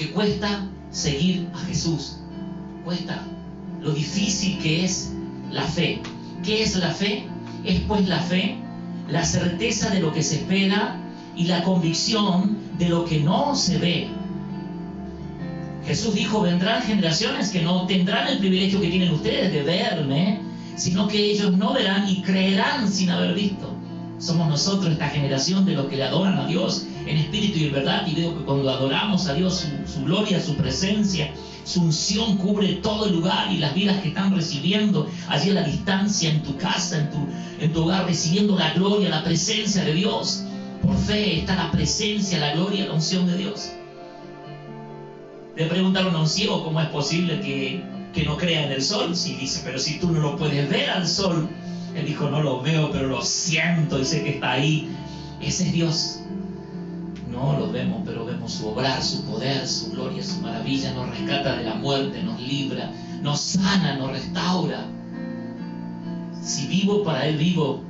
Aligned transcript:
que 0.00 0.12
cuesta 0.12 0.66
seguir 0.90 1.46
a 1.54 1.58
Jesús. 1.66 2.16
Cuesta 2.86 3.22
lo 3.82 3.92
difícil 3.92 4.58
que 4.58 4.82
es 4.86 5.12
la 5.52 5.64
fe. 5.64 6.00
¿Qué 6.42 6.62
es 6.62 6.74
la 6.76 6.90
fe? 6.90 7.26
Es 7.66 7.80
pues 7.80 8.08
la 8.08 8.18
fe, 8.20 8.56
la 9.10 9.22
certeza 9.22 9.90
de 9.90 10.00
lo 10.00 10.10
que 10.10 10.22
se 10.22 10.36
espera 10.36 10.96
y 11.36 11.44
la 11.44 11.62
convicción 11.64 12.56
de 12.78 12.88
lo 12.88 13.04
que 13.04 13.20
no 13.20 13.54
se 13.54 13.76
ve. 13.76 14.08
Jesús 15.86 16.14
dijo, 16.14 16.40
vendrán 16.40 16.80
generaciones 16.80 17.50
que 17.50 17.60
no 17.60 17.86
tendrán 17.86 18.26
el 18.28 18.38
privilegio 18.38 18.80
que 18.80 18.88
tienen 18.88 19.12
ustedes 19.12 19.52
de 19.52 19.62
verme, 19.62 20.40
sino 20.76 21.08
que 21.08 21.30
ellos 21.30 21.52
no 21.58 21.74
verán 21.74 22.08
y 22.08 22.22
creerán 22.22 22.90
sin 22.90 23.10
haber 23.10 23.34
visto. 23.34 23.68
Somos 24.18 24.48
nosotros 24.48 24.92
esta 24.92 25.10
generación 25.10 25.66
de 25.66 25.74
los 25.74 25.88
que 25.88 25.96
le 25.96 26.04
adoran 26.04 26.38
a 26.38 26.46
Dios 26.46 26.86
en 27.06 27.16
espíritu 27.16 27.58
y 27.58 27.64
en 27.66 27.72
verdad. 27.72 28.06
Y 28.06 28.14
veo 28.14 28.36
que 28.36 28.44
cuando 28.44 28.70
adoramos 28.70 29.26
a 29.28 29.34
Dios, 29.34 29.66
su, 29.86 30.04
gloria, 30.04 30.40
su 30.40 30.54
presencia, 30.56 31.32
su 31.64 31.82
unción 31.82 32.36
cubre 32.36 32.74
todo 32.74 33.06
el 33.06 33.14
lugar 33.14 33.52
y 33.52 33.58
las 33.58 33.74
vidas 33.74 34.00
que 34.02 34.08
están 34.08 34.34
recibiendo 34.34 35.08
allí 35.28 35.50
a 35.50 35.54
la 35.54 35.62
distancia, 35.62 36.30
en 36.30 36.42
tu 36.42 36.56
casa, 36.56 36.98
en 36.98 37.10
tu, 37.10 37.18
en 37.60 37.72
tu 37.72 37.84
hogar, 37.84 38.06
recibiendo 38.06 38.56
la 38.56 38.72
gloria, 38.74 39.08
la 39.08 39.24
presencia 39.24 39.84
de 39.84 39.94
Dios. 39.94 40.44
Por 40.82 40.96
fe 40.96 41.38
está 41.38 41.56
la 41.56 41.70
presencia, 41.70 42.38
la 42.38 42.54
gloria, 42.54 42.86
la 42.86 42.94
unción 42.94 43.26
de 43.26 43.36
Dios. 43.36 43.72
Le 45.56 45.66
preguntaron 45.66 46.14
a 46.14 46.20
un 46.20 46.28
ciego 46.28 46.64
cómo 46.64 46.80
es 46.80 46.88
posible 46.88 47.40
que, 47.40 47.82
que 48.14 48.24
no 48.24 48.36
crea 48.36 48.66
en 48.66 48.72
el 48.72 48.82
sol. 48.82 49.14
Si 49.14 49.34
dice, 49.34 49.60
pero 49.64 49.78
si 49.78 49.98
tú 49.98 50.10
no 50.10 50.20
lo 50.20 50.36
puedes 50.36 50.68
ver 50.70 50.88
al 50.88 51.06
sol, 51.06 51.48
él 51.94 52.06
dijo, 52.06 52.30
no 52.30 52.42
lo 52.42 52.60
veo, 52.62 52.90
pero 52.90 53.08
lo 53.08 53.22
siento 53.22 53.98
y 53.98 54.04
sé 54.04 54.22
que 54.22 54.30
está 54.30 54.52
ahí. 54.52 54.88
Ese 55.40 55.66
es 55.66 55.72
Dios. 55.72 56.20
No 57.40 57.58
lo 57.58 57.72
vemos, 57.72 58.02
pero 58.04 58.26
vemos 58.26 58.52
su 58.52 58.68
obrar, 58.68 59.02
su 59.02 59.24
poder, 59.24 59.66
su 59.66 59.92
gloria, 59.92 60.22
su 60.22 60.42
maravilla. 60.42 60.92
Nos 60.92 61.08
rescata 61.08 61.56
de 61.56 61.64
la 61.64 61.74
muerte, 61.74 62.22
nos 62.22 62.38
libra, 62.38 62.92
nos 63.22 63.40
sana, 63.40 63.96
nos 63.96 64.10
restaura. 64.10 64.86
Si 66.42 66.66
vivo 66.66 67.02
para 67.02 67.26
Él 67.26 67.38
vivo 67.38 67.82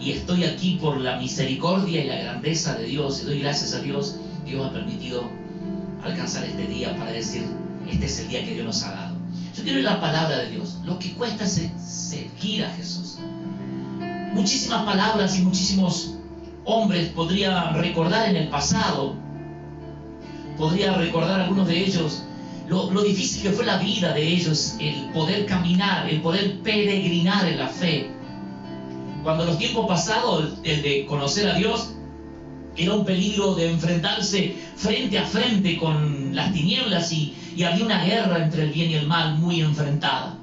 y 0.00 0.12
estoy 0.12 0.44
aquí 0.44 0.78
por 0.80 1.00
la 1.00 1.18
misericordia 1.18 2.04
y 2.04 2.08
la 2.08 2.16
grandeza 2.16 2.76
de 2.76 2.86
Dios 2.86 3.22
y 3.22 3.26
doy 3.26 3.40
gracias 3.40 3.74
a 3.74 3.80
Dios, 3.80 4.16
Dios 4.46 4.64
ha 4.64 4.72
permitido 4.72 5.24
alcanzar 6.04 6.44
este 6.44 6.68
día 6.68 6.96
para 6.96 7.10
decir, 7.10 7.44
este 7.90 8.06
es 8.06 8.20
el 8.20 8.28
día 8.28 8.44
que 8.44 8.54
Dios 8.54 8.66
nos 8.66 8.82
ha 8.84 8.92
dado. 8.92 9.16
Yo 9.56 9.64
quiero 9.64 9.80
la 9.80 10.00
palabra 10.00 10.38
de 10.38 10.50
Dios. 10.52 10.78
Lo 10.84 11.00
que 11.00 11.12
cuesta 11.14 11.42
es 11.42 11.68
seguir 11.78 12.64
a 12.64 12.70
Jesús 12.70 13.18
muchísimas 14.34 14.84
palabras 14.84 15.38
y 15.38 15.42
muchísimos 15.42 16.14
hombres 16.64 17.08
podría 17.08 17.72
recordar 17.72 18.28
en 18.28 18.36
el 18.36 18.48
pasado, 18.48 19.14
podría 20.56 20.94
recordar 20.94 21.40
algunos 21.40 21.68
de 21.68 21.78
ellos 21.78 22.24
lo, 22.68 23.02
difícil 23.02 23.42
que 23.42 23.50
fue 23.50 23.64
la 23.64 23.76
vida 23.78 24.12
de 24.12 24.26
ellos, 24.26 24.76
el 24.80 25.10
poder 25.12 25.44
caminar, 25.46 26.08
el 26.08 26.20
poder 26.22 26.60
peregrinar 26.60 27.46
en 27.46 27.58
la 27.58 27.68
fe. 27.68 28.10
Cuando 29.22 29.44
los 29.44 29.58
tiempos 29.58 29.86
pasados, 29.86 30.54
el 30.64 30.82
de 30.82 31.06
conocer 31.06 31.48
a 31.48 31.54
Dios, 31.54 31.94
era 32.76 32.94
un 32.94 33.04
peligro 33.04 33.54
de 33.54 33.70
enfrentarse 33.70 34.56
frente 34.76 35.18
a 35.18 35.26
frente 35.26 35.76
con 35.76 36.34
las 36.34 36.52
tinieblas 36.52 37.12
y, 37.12 37.34
y 37.54 37.64
había 37.64 37.84
una 37.84 38.04
guerra 38.04 38.44
entre 38.44 38.64
el 38.64 38.72
bien 38.72 38.90
y 38.90 38.94
el 38.94 39.06
mal 39.06 39.38
muy 39.38 39.60
enfrentada. 39.60 40.38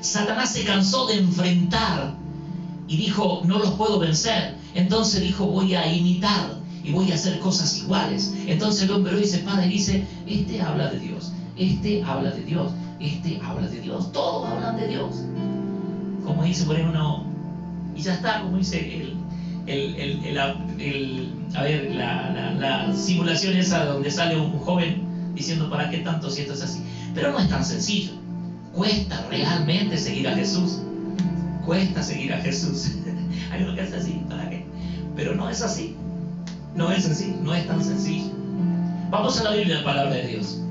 Satanás 0.00 0.52
se 0.52 0.64
cansó 0.64 1.06
de 1.06 1.18
enfrentar 1.18 2.16
y 2.88 2.96
dijo, 2.96 3.42
no 3.44 3.58
los 3.58 3.70
puedo 3.72 3.98
vencer. 3.98 4.54
Entonces 4.74 5.20
dijo, 5.20 5.46
voy 5.46 5.74
a 5.74 5.92
imitar 5.92 6.56
y 6.84 6.92
voy 6.92 7.10
a 7.10 7.14
hacer 7.14 7.38
cosas 7.40 7.78
iguales. 7.78 8.34
Entonces 8.46 8.84
el 8.84 8.92
hombre 8.92 9.16
dice, 9.16 9.38
padre, 9.38 9.66
dice, 9.68 10.06
este 10.26 10.60
habla 10.60 10.90
de 10.90 11.00
Dios, 11.00 11.32
este 11.56 12.02
habla 12.04 12.30
de 12.30 12.44
Dios, 12.44 12.72
este 13.00 13.40
habla 13.42 13.66
de 13.68 13.80
Dios, 13.80 14.12
todos 14.12 14.48
hablan 14.48 14.76
de 14.76 14.88
Dios. 14.88 15.16
Como 16.24 16.44
dice 16.44 16.64
por 16.64 16.78
uno, 16.78 17.24
y 17.94 18.00
ya 18.00 18.14
está, 18.14 18.42
como 18.42 18.58
dice 18.58 18.78
el, 18.78 19.16
el, 19.66 20.24
el, 20.24 20.38
a 21.54 21.62
ver, 21.62 21.94
la, 21.94 22.54
la, 22.58 22.94
simulación 22.94 23.56
esa 23.56 23.84
donde 23.84 24.10
sale 24.10 24.38
un 24.38 24.52
joven 24.60 25.02
diciendo, 25.34 25.68
¿para 25.70 25.90
qué 25.90 25.98
tanto 25.98 26.30
si 26.30 26.42
esto 26.42 26.52
es 26.54 26.62
así? 26.62 26.82
Pero 27.14 27.32
no 27.32 27.38
es 27.38 27.48
tan 27.48 27.64
sencillo. 27.64 28.12
Cuesta 28.72 29.26
realmente 29.30 29.96
seguir 29.96 30.28
a 30.28 30.34
Jesús 30.34 30.82
cuesta 31.66 32.02
seguir 32.02 32.32
a 32.32 32.38
Jesús. 32.38 32.92
Hay 33.50 33.62
uno 33.62 33.74
que 33.74 33.82
hace 33.82 33.96
así, 33.96 34.22
¿para 34.30 34.48
qué? 34.48 34.64
Pero 35.14 35.34
no 35.34 35.50
es 35.50 35.60
así. 35.60 35.96
No 36.74 36.90
es 36.92 37.06
así, 37.06 37.36
no 37.42 37.54
es 37.54 37.66
tan 37.66 37.82
sencillo. 37.84 38.32
Vamos 39.10 39.40
a 39.40 39.44
la 39.44 39.56
Biblia, 39.56 39.78
la 39.78 39.84
palabra 39.84 40.14
de 40.14 40.28
Dios. 40.28 40.62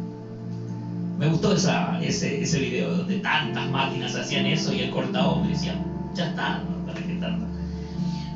Me 1.20 1.28
gustó 1.28 1.54
esa, 1.54 2.02
ese, 2.02 2.42
ese 2.42 2.60
video 2.60 2.98
donde 2.98 3.20
tantas 3.20 3.70
máquinas 3.70 4.16
hacían 4.16 4.46
eso 4.46 4.74
y 4.74 4.82
el 4.82 4.92
corta 4.92 5.28
hombre 5.28 5.52
decía, 5.52 5.76
ya 6.14 6.30
está, 6.30 6.62
¿para 6.86 7.00
qué 7.02 7.16
tanto? 7.16 7.46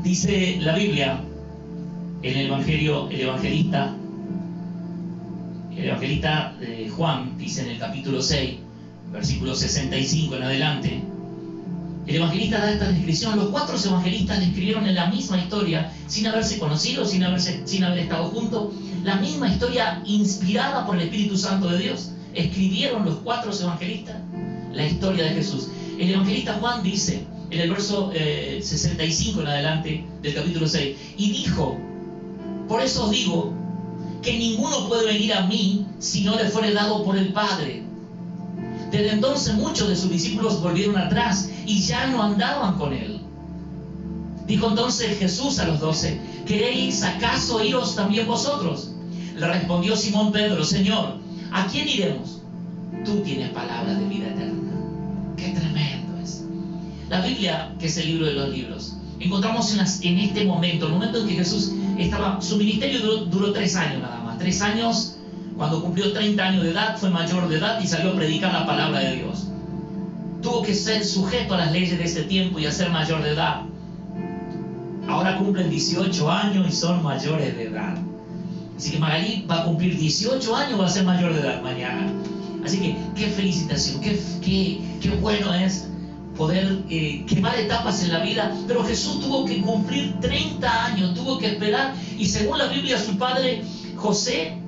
Dice 0.03 0.57
la 0.61 0.75
Biblia, 0.75 1.21
en 2.21 2.37
el 2.37 2.47
Evangelio, 2.47 3.09
el 3.09 3.21
evangelista, 3.21 3.93
el 5.75 5.85
evangelista 5.85 6.53
de 6.59 6.89
Juan, 6.89 7.37
dice 7.37 7.63
en 7.63 7.71
el 7.71 7.79
capítulo 7.79 8.21
6, 8.21 8.55
versículo 9.11 9.55
65 9.55 10.35
en 10.35 10.43
adelante, 10.43 11.03
el 12.09 12.15
evangelista 12.15 12.57
da 12.57 12.71
esta 12.71 12.91
descripción. 12.91 13.37
Los 13.37 13.49
cuatro 13.49 13.77
evangelistas 13.77 14.39
describieron 14.39 14.87
en 14.87 14.95
la 14.95 15.11
misma 15.11 15.37
historia, 15.37 15.93
sin 16.07 16.25
haberse 16.25 16.57
conocido, 16.57 17.05
sin, 17.05 17.23
haber 17.23 17.99
estado 17.99 18.29
juntos, 18.29 18.73
la 19.03 19.17
misma 19.17 19.47
historia 19.47 20.01
inspirada 20.05 20.87
por 20.87 20.95
el 20.95 21.03
Espíritu 21.03 21.37
Santo 21.37 21.69
de 21.69 21.77
Dios. 21.77 22.11
Escribieron 22.33 23.05
los 23.05 23.15
cuatro 23.17 23.51
evangelistas 23.53 24.15
la 24.73 24.87
historia 24.87 25.25
de 25.25 25.29
Jesús. 25.35 25.67
El 25.99 26.09
evangelista 26.09 26.55
Juan 26.59 26.81
dice, 26.81 27.27
en 27.51 27.59
el 27.59 27.69
verso 27.69 28.11
65 28.11 29.39
eh, 29.39 29.43
en 29.43 29.47
adelante 29.47 30.05
del 30.23 30.33
capítulo 30.33 30.67
6, 30.67 30.97
y 31.15 31.31
dijo, 31.31 31.77
por 32.67 32.81
eso 32.81 33.05
os 33.05 33.11
digo 33.11 33.53
que 34.23 34.35
ninguno 34.35 34.87
puede 34.87 35.13
venir 35.13 35.33
a 35.33 35.45
mí 35.45 35.85
si 35.99 36.23
no 36.23 36.35
le 36.35 36.49
fuere 36.49 36.73
dado 36.73 37.03
por 37.03 37.15
el 37.15 37.31
Padre. 37.33 37.83
Desde 38.91 39.11
entonces 39.11 39.53
muchos 39.53 39.87
de 39.87 39.95
sus 39.95 40.09
discípulos 40.09 40.61
volvieron 40.61 40.97
atrás 40.97 41.49
y 41.65 41.79
ya 41.81 42.07
no 42.07 42.23
andaban 42.23 42.77
con 42.77 42.93
él. 42.93 43.19
Dijo 44.47 44.67
entonces 44.67 45.19
Jesús 45.19 45.59
a 45.59 45.67
los 45.67 45.79
doce, 45.79 46.19
¿queréis 46.47 47.03
acaso 47.03 47.63
iros 47.63 47.95
también 47.95 48.25
vosotros? 48.25 48.91
Le 49.35 49.47
respondió 49.47 49.95
Simón 49.95 50.31
Pedro, 50.31 50.65
Señor, 50.65 51.17
¿a 51.51 51.67
quién 51.67 51.87
iremos? 51.87 52.41
Tú 53.05 53.19
tienes 53.19 53.51
palabra 53.51 53.93
de 53.93 54.05
vida 54.05 54.29
eterna. 54.29 54.71
Qué 55.37 55.49
tremendo 55.49 56.19
es. 56.23 56.43
La 57.09 57.21
Biblia, 57.21 57.75
que 57.79 57.85
es 57.85 57.97
el 57.97 58.07
libro 58.07 58.25
de 58.25 58.33
los 58.33 58.49
libros, 58.49 58.97
encontramos 59.19 59.71
en, 60.01 60.17
este 60.17 60.45
momento, 60.45 60.87
el 60.87 60.93
momento 60.93 61.19
en 61.19 61.27
que 61.27 61.35
Jesús 61.35 61.71
estaba, 61.99 62.41
su 62.41 62.57
ministerio 62.57 63.01
duró, 63.01 63.25
duró 63.25 63.53
tres 63.53 63.75
años 63.75 64.01
nada 64.01 64.19
más, 64.23 64.39
tres 64.39 64.61
años 64.63 65.18
cuando 65.59 65.81
cumplió 65.81 66.13
30 66.13 66.41
años 66.41 66.63
de 66.63 66.71
edad, 66.71 66.97
fue 66.97 67.09
mayor 67.09 67.49
de 67.49 67.57
edad 67.57 67.81
y 67.81 67.85
salió 67.85 68.11
a 68.11 68.15
predicar 68.15 68.53
la 68.53 68.65
palabra 68.65 68.99
de 68.99 69.17
Dios. 69.17 69.49
Tuvo 70.41 70.61
que 70.61 70.73
ser 70.73 71.03
sujeto 71.03 71.53
a 71.53 71.57
las 71.57 71.73
leyes 71.73 71.97
de 71.97 72.05
ese 72.05 72.23
tiempo 72.23 72.59
y 72.59 72.65
a 72.65 72.71
ser 72.71 72.89
mayor 72.89 73.21
de 73.21 73.31
edad. 73.31 73.63
Ahora 75.09 75.37
cumplen 75.37 75.69
18 75.69 76.31
años 76.31 76.65
y 76.65 76.71
son 76.71 77.03
mayores 77.03 77.57
de 77.57 77.63
edad. 77.63 77.97
Así 78.77 78.91
que 78.91 78.99
Magalí 78.99 79.45
va 79.51 79.59
a 79.59 79.63
cumplir 79.65 79.97
18 79.97 80.55
años, 80.55 80.79
va 80.79 80.85
a 80.85 80.89
ser 80.89 81.03
mayor 81.03 81.33
de 81.33 81.41
edad 81.41 81.61
mañana. 81.61 82.09
Así 82.63 82.79
que 82.79 82.95
qué 83.17 83.27
felicitación, 83.27 83.99
qué, 83.99 84.17
qué, 85.01 85.09
bueno 85.19 85.53
es 85.53 85.89
poder 86.37 86.83
eh, 86.89 87.25
quemar 87.27 87.59
etapas 87.59 88.01
en 88.01 88.13
la 88.13 88.19
vida. 88.19 88.55
Pero 88.65 88.85
Jesús 88.85 89.19
tuvo 89.19 89.43
que 89.43 89.61
cumplir 89.61 90.21
30 90.21 90.85
años, 90.85 91.13
tuvo 91.15 91.37
que 91.37 91.47
esperar. 91.47 91.95
Y 92.17 92.27
según 92.27 92.59
la 92.59 92.67
Biblia, 92.67 92.97
su 92.97 93.17
padre 93.17 93.61
José 93.97 94.58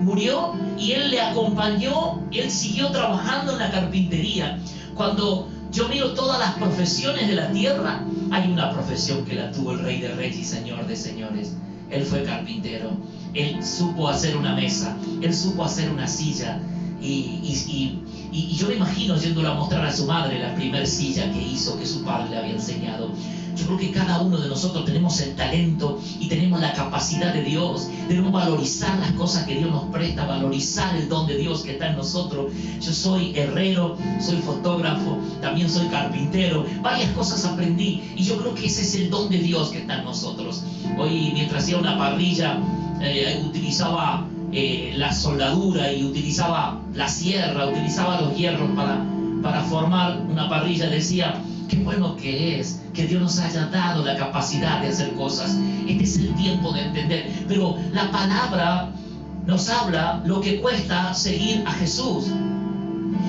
murió 0.00 0.54
y 0.78 0.92
él 0.92 1.10
le 1.10 1.20
acompañó, 1.20 2.22
él 2.32 2.50
siguió 2.50 2.90
trabajando 2.90 3.52
en 3.52 3.58
la 3.58 3.70
carpintería. 3.70 4.58
Cuando 4.94 5.48
yo 5.72 5.88
miro 5.88 6.12
todas 6.14 6.38
las 6.40 6.54
profesiones 6.54 7.28
de 7.28 7.34
la 7.34 7.52
tierra, 7.52 8.04
hay 8.30 8.50
una 8.50 8.70
profesión 8.72 9.24
que 9.24 9.34
la 9.34 9.52
tuvo 9.52 9.72
el 9.72 9.80
rey 9.80 10.00
de 10.00 10.14
reyes 10.14 10.38
y 10.38 10.44
señor 10.44 10.86
de 10.86 10.96
señores. 10.96 11.54
Él 11.90 12.04
fue 12.04 12.22
carpintero, 12.22 12.90
él 13.34 13.64
supo 13.64 14.08
hacer 14.08 14.36
una 14.36 14.54
mesa, 14.54 14.96
él 15.20 15.34
supo 15.34 15.64
hacer 15.64 15.90
una 15.90 16.06
silla. 16.06 16.60
Y, 17.00 17.40
y 18.30 18.54
yo 18.54 18.68
me 18.68 18.74
imagino 18.74 19.16
yéndolo 19.16 19.50
a 19.50 19.54
mostrar 19.54 19.86
a 19.86 19.92
su 19.92 20.06
madre 20.06 20.38
la 20.38 20.54
primer 20.54 20.86
silla 20.86 21.32
que 21.32 21.40
hizo, 21.40 21.78
que 21.78 21.86
su 21.86 22.04
padre 22.04 22.30
le 22.30 22.36
había 22.36 22.52
enseñado. 22.52 23.10
Yo 23.56 23.66
creo 23.66 23.78
que 23.78 23.90
cada 23.90 24.20
uno 24.20 24.38
de 24.38 24.48
nosotros 24.48 24.84
tenemos 24.84 25.20
el 25.20 25.34
talento 25.34 26.00
y 26.18 26.28
tenemos 26.28 26.60
la 26.60 26.72
capacidad 26.72 27.32
de 27.32 27.42
Dios. 27.42 27.88
Debemos 28.08 28.32
valorizar 28.32 28.98
las 28.98 29.12
cosas 29.12 29.44
que 29.46 29.56
Dios 29.56 29.70
nos 29.70 29.84
presta, 29.84 30.26
valorizar 30.26 30.96
el 30.96 31.08
don 31.08 31.26
de 31.26 31.36
Dios 31.36 31.62
que 31.62 31.72
está 31.72 31.88
en 31.88 31.96
nosotros. 31.96 32.52
Yo 32.80 32.92
soy 32.92 33.36
herrero, 33.36 33.96
soy 34.20 34.38
fotógrafo, 34.38 35.18
también 35.40 35.68
soy 35.68 35.86
carpintero. 35.88 36.64
Varias 36.82 37.10
cosas 37.12 37.44
aprendí 37.44 38.02
y 38.16 38.22
yo 38.22 38.36
creo 38.38 38.54
que 38.54 38.66
ese 38.66 38.82
es 38.82 38.94
el 38.94 39.10
don 39.10 39.28
de 39.28 39.38
Dios 39.38 39.70
que 39.70 39.78
está 39.78 39.98
en 39.98 40.04
nosotros. 40.04 40.62
Hoy 40.98 41.30
mientras 41.32 41.64
hacía 41.64 41.78
una 41.78 41.98
parrilla, 41.98 42.58
eh, 43.00 43.42
utilizaba 43.46 44.26
eh, 44.52 44.94
la 44.96 45.12
soldadura 45.12 45.92
y 45.92 46.04
utilizaba 46.04 46.80
la 46.94 47.08
sierra, 47.08 47.66
utilizaba 47.66 48.20
los 48.20 48.36
hierros 48.36 48.70
para, 48.74 49.04
para 49.42 49.62
formar 49.62 50.20
una 50.28 50.48
parrilla, 50.48 50.88
decía, 50.88 51.40
qué 51.70 51.76
bueno 51.76 52.16
que 52.16 52.58
es 52.58 52.80
que 52.92 53.06
Dios 53.06 53.22
nos 53.22 53.38
haya 53.38 53.66
dado 53.66 54.04
la 54.04 54.16
capacidad 54.16 54.82
de 54.82 54.88
hacer 54.88 55.12
cosas. 55.14 55.56
Este 55.86 56.02
es 56.02 56.16
el 56.16 56.34
tiempo 56.34 56.72
de 56.72 56.82
entender. 56.82 57.30
Pero 57.46 57.76
la 57.92 58.10
palabra 58.10 58.90
nos 59.46 59.68
habla 59.68 60.20
lo 60.26 60.40
que 60.40 60.60
cuesta 60.60 61.14
seguir 61.14 61.62
a 61.66 61.72
Jesús. 61.72 62.26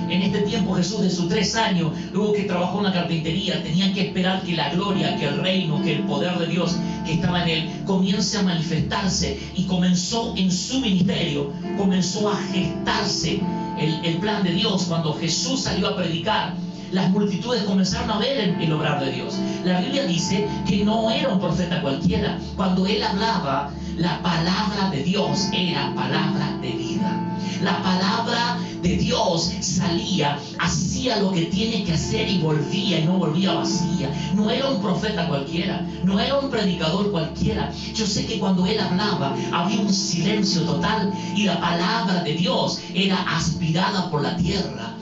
En 0.10 0.22
este 0.24 0.40
tiempo 0.42 0.74
Jesús 0.74 1.02
de 1.02 1.10
sus 1.10 1.30
tres 1.30 1.56
años, 1.56 1.92
luego 2.12 2.34
que 2.34 2.44
trabajó 2.44 2.80
en 2.80 2.86
la 2.86 2.94
carpintería, 2.94 3.64
tenía 3.64 3.94
que 3.94 4.08
esperar 4.08 4.42
que 4.42 4.56
la 4.56 4.70
gloria, 4.70 5.16
que 5.18 5.28
el 5.28 5.38
reino, 5.38 5.82
que 5.84 5.94
el 5.94 6.04
poder 6.04 6.38
de 6.38 6.48
Dios 6.48 6.76
que 7.06 7.14
estaba 7.14 7.44
en 7.44 7.50
él 7.50 7.70
comience 7.86 8.38
a 8.38 8.44
manifestarse 8.44 9.40
y 9.56 9.64
comenzó 9.64 10.34
en 10.36 10.52
su 10.52 10.82
ministerio, 10.82 11.54
comenzó 11.78 12.30
a 12.30 12.36
gestarse 12.52 13.40
el, 13.80 14.04
el 14.04 14.18
plan 14.18 14.44
de 14.44 14.52
Dios 14.52 14.86
cuando 14.88 15.14
Jesús 15.14 15.62
salió 15.62 15.88
a 15.88 15.96
predicar 15.96 16.56
las 16.92 17.10
multitudes 17.10 17.64
comenzaron 17.64 18.12
a 18.12 18.18
ver 18.18 18.56
el, 18.60 18.74
obrar 18.74 19.04
de 19.04 19.12
Dios. 19.12 19.36
La 19.64 19.80
Biblia 19.80 20.06
dice 20.06 20.48
que 20.68 20.84
no 20.84 21.10
era 21.10 21.30
un 21.30 21.40
profeta 21.40 21.82
cualquiera. 21.82 22.38
Cuando 22.56 22.86
él 22.86 23.02
hablaba, 23.02 23.72
la 23.98 24.22
palabra 24.22 24.90
de 24.92 25.04
Dios 25.04 25.48
era 25.54 25.94
palabra 25.96 26.58
de 26.62 26.72
vida. 26.72 27.28
La 27.62 27.82
palabra 27.82 28.58
de 28.82 28.98
Dios 28.98 29.54
salía, 29.62 30.38
hacía 30.60 31.20
lo 31.20 31.32
que 31.32 31.46
tiene 31.46 31.84
que 31.84 31.94
hacer 31.94 32.28
y 32.28 32.40
volvía 32.40 33.00
y 33.00 33.06
no 33.06 33.14
volvía 33.14 33.54
vacía. 33.54 34.10
No 34.34 34.50
era 34.50 34.68
un 34.68 34.82
profeta 34.82 35.28
cualquiera, 35.28 35.86
no 36.04 36.20
era 36.20 36.40
un 36.40 36.50
predicador 36.50 37.12
cualquiera. 37.12 37.72
Yo 37.94 38.06
sé 38.06 38.26
que 38.26 38.40
cuando 38.40 38.66
él 38.66 38.80
hablaba 38.80 39.36
había 39.54 39.80
un 39.80 39.94
silencio 39.94 40.64
total 40.64 41.14
y 41.36 41.44
la 41.44 41.60
palabra 41.60 42.24
de 42.24 42.34
Dios 42.34 42.82
era 42.94 43.22
aspirada 43.22 44.10
por 44.10 44.24
la 44.24 44.36
tierra 44.36 44.96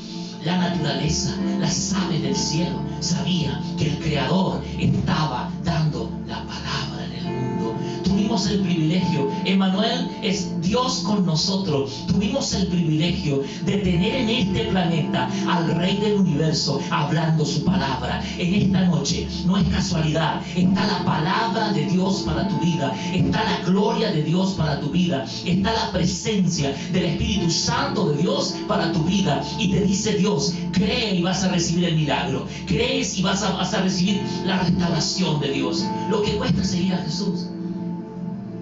la 0.43 0.57
naturaleza, 0.57 1.35
las 1.59 1.93
aves 1.93 2.21
del 2.21 2.35
cielo, 2.35 2.81
sabía 2.99 3.61
que 3.77 3.87
el 3.87 3.99
Creador 3.99 4.61
estaba 4.77 5.49
dando 5.63 6.09
la 6.27 6.37
palabra. 6.45 6.88
Tuvimos 8.29 8.51
el 8.51 8.59
privilegio, 8.59 9.31
Emanuel 9.45 10.07
es 10.21 10.61
Dios 10.61 10.99
con 10.99 11.25
nosotros, 11.25 12.05
tuvimos 12.05 12.53
el 12.53 12.67
privilegio 12.67 13.41
de 13.65 13.77
tener 13.77 14.17
en 14.17 14.29
este 14.29 14.65
planeta 14.65 15.27
al 15.47 15.75
Rey 15.75 15.97
del 15.97 16.19
Universo 16.19 16.79
hablando 16.91 17.43
su 17.43 17.65
palabra. 17.65 18.23
En 18.37 18.53
esta 18.53 18.85
noche 18.85 19.27
no 19.47 19.57
es 19.57 19.67
casualidad, 19.69 20.43
está 20.55 20.85
la 20.85 21.03
palabra 21.03 21.73
de 21.73 21.85
Dios 21.87 22.21
para 22.23 22.47
tu 22.47 22.59
vida, 22.59 22.93
está 23.15 23.43
la 23.43 23.65
gloria 23.65 24.11
de 24.11 24.21
Dios 24.21 24.51
para 24.51 24.79
tu 24.79 24.91
vida, 24.91 25.25
está 25.43 25.73
la 25.73 25.91
presencia 25.91 26.75
del 26.93 27.05
Espíritu 27.05 27.49
Santo 27.49 28.11
de 28.11 28.21
Dios 28.21 28.53
para 28.67 28.91
tu 28.91 29.03
vida. 29.05 29.43
Y 29.57 29.71
te 29.71 29.81
dice 29.81 30.13
Dios, 30.13 30.53
cree 30.71 31.15
y 31.15 31.23
vas 31.23 31.43
a 31.43 31.49
recibir 31.49 31.85
el 31.85 31.95
milagro, 31.95 32.45
crees 32.67 33.17
y 33.17 33.23
vas 33.23 33.41
a, 33.41 33.53
vas 33.53 33.73
a 33.73 33.81
recibir 33.81 34.21
la 34.45 34.59
restauración 34.59 35.39
de 35.39 35.51
Dios. 35.51 35.83
Lo 36.11 36.21
que 36.21 36.37
cuesta 36.37 36.63
seguir 36.63 36.93
a 36.93 36.97
Jesús. 36.99 37.47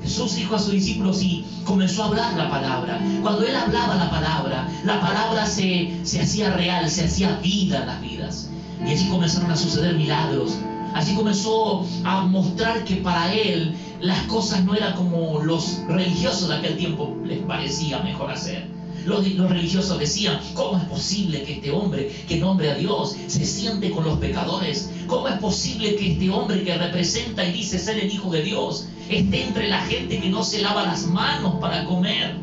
Jesús 0.02 0.36
dijo 0.36 0.56
a 0.56 0.60
sus 0.60 0.72
discípulos 0.72 1.22
y 1.22 1.46
comenzó 1.64 2.04
a 2.04 2.08
hablar 2.08 2.34
la 2.38 2.50
palabra. 2.50 3.02
Cuando 3.22 3.46
él 3.46 3.56
hablaba 3.56 3.96
la 3.96 4.10
palabra, 4.10 4.68
la 4.84 5.02
palabra 5.02 5.46
se, 5.46 6.00
se 6.04 6.22
hacía 6.22 6.52
real, 6.52 6.90
se 6.90 7.06
hacía 7.06 7.38
vida 7.40 7.82
en 7.82 7.88
las 7.88 8.02
vidas. 8.02 8.50
Y 8.86 8.94
así 8.94 9.08
comenzaron 9.10 9.52
a 9.52 9.58
suceder 9.58 9.96
milagros. 9.96 10.58
Así 10.94 11.14
comenzó 11.16 11.86
a 12.06 12.22
mostrar 12.24 12.84
que 12.84 12.98
para 12.98 13.34
él 13.34 13.76
las 14.00 14.22
cosas 14.24 14.64
no 14.64 14.76
eran 14.76 14.96
como 14.96 15.40
los 15.42 15.80
religiosos 15.88 16.50
de 16.50 16.56
aquel 16.56 16.78
tiempo 16.78 17.16
les 17.24 17.40
parecía 17.40 18.00
mejor 18.00 18.32
hacer. 18.32 18.77
Los, 19.08 19.50
religiosos 19.50 19.98
decían, 19.98 20.40
¿cómo 20.54 20.78
es 20.78 20.84
posible 20.84 21.44
que 21.44 21.54
este 21.54 21.72
hombre 21.72 22.12
que 22.28 22.38
nombre 22.38 22.72
a 22.72 22.76
Dios 22.76 23.16
se 23.28 23.46
siente 23.46 23.90
con 23.90 24.04
los 24.04 24.20
pecadores? 24.20 24.92
¿Cómo 25.08 25.30
es 25.30 25.40
posible 25.40 25.96
que 25.96 26.12
este 26.12 26.30
hombre 26.30 26.64
que 26.64 26.78
representa 26.78 27.46
y 27.46 27.54
dice 27.54 27.80
ser 27.80 28.00
el 28.00 28.12
Hijo 28.12 28.30
de 28.30 28.44
Dios 28.44 28.90
esté 29.10 29.44
entre 29.44 29.70
la 29.70 29.80
gente 29.84 30.20
que 30.20 30.30
no 30.30 30.44
se 30.44 30.62
lava 30.62 30.84
las 30.84 31.08
manos 31.08 31.56
para 31.62 31.86
comer? 31.86 32.36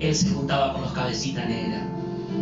Él 0.00 0.14
se 0.14 0.30
juntaba 0.30 0.72
con 0.72 0.82
los 0.82 0.92
cabecitas 0.92 1.48
negras. 1.48 1.84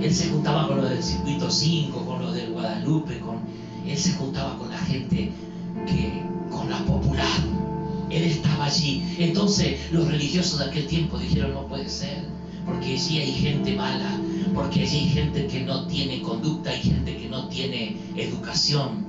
Él 0.03 0.15
se 0.15 0.31
juntaba 0.31 0.69
con 0.69 0.79
los 0.79 0.89
del 0.89 1.03
circuito 1.03 1.51
5, 1.51 2.07
con 2.07 2.23
los 2.23 2.33
del 2.33 2.53
Guadalupe, 2.53 3.21
con... 3.21 3.41
él 3.87 3.99
se 3.99 4.13
juntaba 4.13 4.57
con 4.57 4.71
la 4.71 4.79
gente 4.79 5.31
que, 5.87 6.23
con 6.51 6.71
la 6.71 6.79
popular 6.79 7.50
él 8.11 8.25
estaba 8.25 8.67
allí. 8.67 9.03
Entonces 9.19 9.79
los 9.93 10.09
religiosos 10.09 10.59
de 10.59 10.67
aquel 10.67 10.87
tiempo 10.87 11.19
dijeron, 11.19 11.55
no 11.55 11.67
puede 11.67 11.89
ser, 11.89 12.25
porque 12.67 12.95
allí 12.95 13.19
hay 13.19 13.33
gente 13.33 13.75
mala, 13.75 14.21
porque 14.55 14.83
allí 14.83 14.99
hay 14.99 15.09
gente 15.09 15.47
que 15.47 15.61
no 15.61 15.87
tiene 15.87 16.21
conducta, 16.23 16.71
hay 16.71 16.83
gente 16.83 17.17
que 17.17 17.29
no 17.29 17.49
tiene 17.49 17.97
educación. 18.17 19.07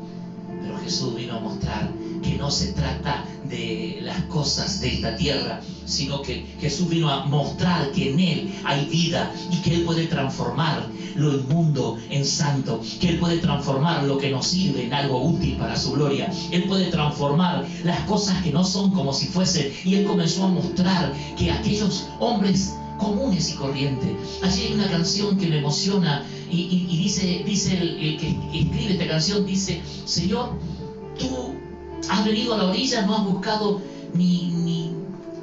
Pero 0.62 0.78
Jesús 0.80 1.16
vino 1.16 1.38
a 1.38 1.40
mostrar 1.40 1.92
que 2.22 2.36
no 2.38 2.52
se 2.52 2.74
trata 2.74 3.26
de 3.50 4.00
las 4.02 4.24
cosas 4.26 4.80
de 4.82 4.96
esta 4.96 5.16
tierra, 5.16 5.62
sino 5.86 6.22
que 6.22 6.46
Jesús 6.60 6.90
vino 6.90 7.10
a 7.10 7.26
mostrar 7.26 7.92
que 7.92 8.12
en 8.12 8.20
Él 8.20 8.54
hay 8.64 8.86
vida 8.86 9.34
y 9.52 9.58
que 9.58 9.76
Él 9.76 9.82
puede 9.84 10.08
transformar 10.08 10.88
lo 11.16 11.34
inmundo 11.34 11.98
en 12.10 12.26
santo, 12.26 12.82
que 13.00 13.10
Él 13.10 13.20
puede 13.20 13.38
transformar 13.38 14.04
lo 14.04 14.18
que 14.18 14.32
nos 14.32 14.48
sirve 14.48 14.86
en 14.86 14.94
algo 14.94 15.22
útil 15.22 15.58
para 15.58 15.76
su 15.76 15.92
gloria. 15.92 16.32
Él 16.52 16.64
puede 16.64 16.86
transformar 16.86 17.66
las 17.84 18.00
cosas 18.02 18.42
que 18.44 18.52
no 18.52 18.64
son 18.64 18.92
como 18.92 19.14
si 19.14 19.28
fuesen. 19.28 19.74
Y 19.84 19.96
Él 19.96 20.06
comenzó 20.06 20.46
a 20.46 20.48
mostrar 20.48 21.14
que 21.38 21.52
aquellos 21.52 22.08
hombres 22.20 22.74
comunes 22.98 23.52
y 23.52 23.56
corrientes. 23.56 24.12
Allí 24.44 24.68
hay 24.68 24.74
una 24.74 24.90
canción 24.90 25.38
que 25.38 25.48
me 25.48 25.58
emociona 25.58 26.24
y, 26.50 26.86
dice, 26.98 27.44
dice 27.46 27.78
el, 27.78 28.18
que 28.18 28.38
escribe 28.54 28.94
esta 28.94 29.08
canción, 29.08 29.46
dice, 29.46 29.82
Señor, 30.06 30.52
tú 31.18 31.51
has 32.10 32.26
venido 32.26 32.54
a 32.54 32.58
la 32.58 32.66
orilla, 32.66 33.06
no 33.06 33.16
has 33.16 33.24
buscado 33.24 33.82
ni, 34.14 34.52
ni, 34.52 34.92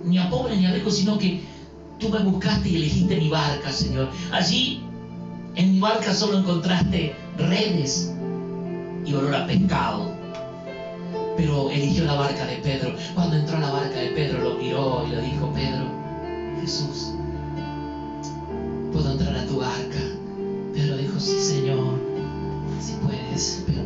ni 0.05 0.19
a 0.19 0.28
pobre 0.31 0.56
ni 0.56 0.66
a 0.66 0.72
rico, 0.72 0.90
sino 0.90 1.19
que 1.19 1.43
tú 1.99 2.08
me 2.08 2.19
buscaste 2.20 2.69
y 2.69 2.76
elegiste 2.76 3.16
mi 3.16 3.28
barca, 3.28 3.72
Señor. 3.72 4.08
Allí 4.32 4.81
en 5.55 5.72
mi 5.72 5.81
barca 5.81 6.14
solo 6.14 6.38
encontraste 6.38 7.14
redes 7.37 8.12
y 9.04 9.14
olor 9.14 9.35
a 9.35 9.47
pescado. 9.47 10.16
Pero 11.37 11.71
eligió 11.71 12.04
la 12.04 12.14
barca 12.14 12.47
de 12.47 12.56
Pedro. 12.56 12.94
Cuando 13.14 13.37
entró 13.37 13.56
a 13.56 13.61
la 13.61 13.71
barca 13.71 13.99
de 13.99 14.09
Pedro, 14.09 14.42
lo 14.42 14.54
miró 14.56 15.04
y 15.06 15.11
le 15.11 15.23
dijo, 15.23 15.52
Pedro, 15.52 15.87
Jesús, 16.61 17.12
¿puedo 18.92 19.12
entrar 19.12 19.37
a 19.37 19.47
tu 19.47 19.59
barca? 19.59 19.99
Pedro 20.75 20.97
dijo, 20.97 21.18
sí, 21.21 21.38
Señor, 21.40 21.94
si 22.80 22.94
puedes, 23.04 23.64
pero 23.66 23.77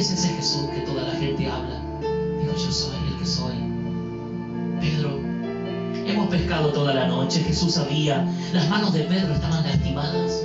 eres 0.00 0.12
ese 0.12 0.28
Jesús 0.28 0.62
que 0.74 0.80
toda 0.80 1.02
la 1.02 1.12
gente 1.12 1.46
habla. 1.46 1.78
Dijo, 2.40 2.56
yo 2.56 2.72
soy 2.72 2.96
el 3.06 3.18
que 3.18 3.26
soy. 3.26 3.52
Pedro 4.80 5.20
Hemos 6.06 6.28
pescado 6.28 6.72
toda 6.72 6.94
la 6.94 7.06
noche, 7.06 7.40
Jesús 7.40 7.74
sabía, 7.74 8.26
las 8.54 8.68
manos 8.70 8.94
de 8.94 9.00
Pedro 9.00 9.34
estaban 9.34 9.62
lastimadas. 9.62 10.42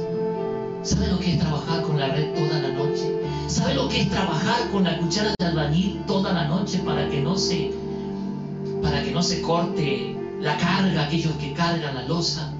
¿Sabe 0.83 1.07
lo 1.07 1.19
que 1.19 1.31
es 1.31 1.39
trabajar 1.39 1.81
con 1.83 1.97
la 1.97 2.09
red 2.09 2.33
toda 2.33 2.59
la 2.59 2.69
noche? 2.69 3.15
¿Sabe 3.47 3.75
lo 3.75 3.87
que 3.87 4.01
es 4.01 4.09
trabajar 4.09 4.69
con 4.71 4.83
la 4.83 4.97
cuchara 4.97 5.33
de 5.39 5.45
albañil 5.45 6.01
toda 6.05 6.33
la 6.33 6.49
noche 6.49 6.79
para 6.79 7.09
que 7.09 7.21
no 7.21 7.37
se, 7.37 7.71
para 8.83 9.01
que 9.03 9.11
no 9.11 9.23
se 9.23 9.41
corte 9.41 10.17
la 10.41 10.57
carga, 10.57 11.05
aquellos 11.05 11.33
que 11.37 11.53
cargan 11.53 11.95
la 11.95 12.03
losa? 12.03 12.51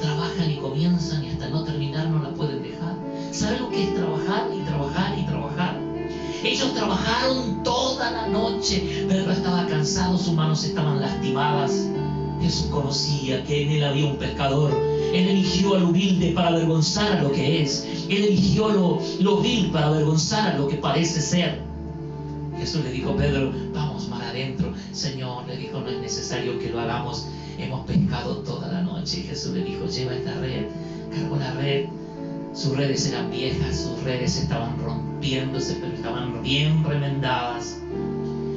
Trabajan 0.00 0.50
y 0.50 0.56
comienzan 0.58 1.24
y 1.24 1.30
hasta 1.30 1.48
no 1.48 1.64
terminar 1.64 2.06
no 2.06 2.22
la 2.22 2.30
pueden 2.30 2.62
dejar. 2.62 2.94
¿Sabe 3.32 3.58
lo 3.58 3.70
que 3.70 3.82
es 3.82 3.94
trabajar? 3.94 4.46
Ellos 6.44 6.74
trabajaron 6.74 7.62
toda 7.62 8.10
la 8.10 8.26
noche. 8.26 9.06
Pedro 9.08 9.32
estaba 9.32 9.66
cansado, 9.66 10.18
sus 10.18 10.34
manos 10.34 10.64
estaban 10.64 11.00
lastimadas. 11.00 11.88
Jesús 12.40 12.66
conocía 12.66 13.44
que 13.44 13.62
en 13.62 13.70
él 13.70 13.84
había 13.84 14.06
un 14.06 14.16
pescador. 14.16 14.72
Él 15.14 15.28
eligió 15.28 15.76
a 15.76 15.78
lo 15.78 15.88
humilde 15.90 16.32
para 16.32 16.48
avergonzar 16.48 17.12
a 17.12 17.22
lo 17.22 17.30
que 17.30 17.62
es. 17.62 17.86
Él 18.08 18.24
eligió 18.24 18.70
lo, 18.70 19.00
lo 19.20 19.36
vil 19.40 19.70
para 19.70 19.86
avergonzar 19.86 20.54
a 20.54 20.58
lo 20.58 20.66
que 20.66 20.76
parece 20.76 21.20
ser. 21.20 21.60
Jesús 22.58 22.82
le 22.82 22.90
dijo 22.90 23.14
Pedro, 23.16 23.52
vamos 23.72 24.08
mar 24.08 24.22
adentro. 24.22 24.72
Señor, 24.92 25.46
le 25.46 25.56
dijo, 25.56 25.80
no 25.80 25.88
es 25.88 26.00
necesario 26.00 26.58
que 26.58 26.70
lo 26.70 26.80
hagamos. 26.80 27.28
Hemos 27.56 27.86
pescado 27.86 28.38
toda 28.38 28.66
la 28.72 28.82
noche. 28.82 29.20
Y 29.20 29.22
Jesús 29.24 29.52
le 29.54 29.62
dijo, 29.62 29.86
lleva 29.86 30.14
esta 30.14 30.34
red. 30.40 30.66
Cargó 31.12 31.36
la 31.36 31.52
red. 31.54 31.86
Sus 32.52 32.76
redes 32.76 33.06
eran 33.06 33.30
viejas, 33.30 33.76
sus 33.76 34.02
redes 34.02 34.36
estaban 34.36 34.76
pero 35.80 35.94
estaban 35.94 36.42
bien 36.42 36.82
remendadas. 36.82 37.80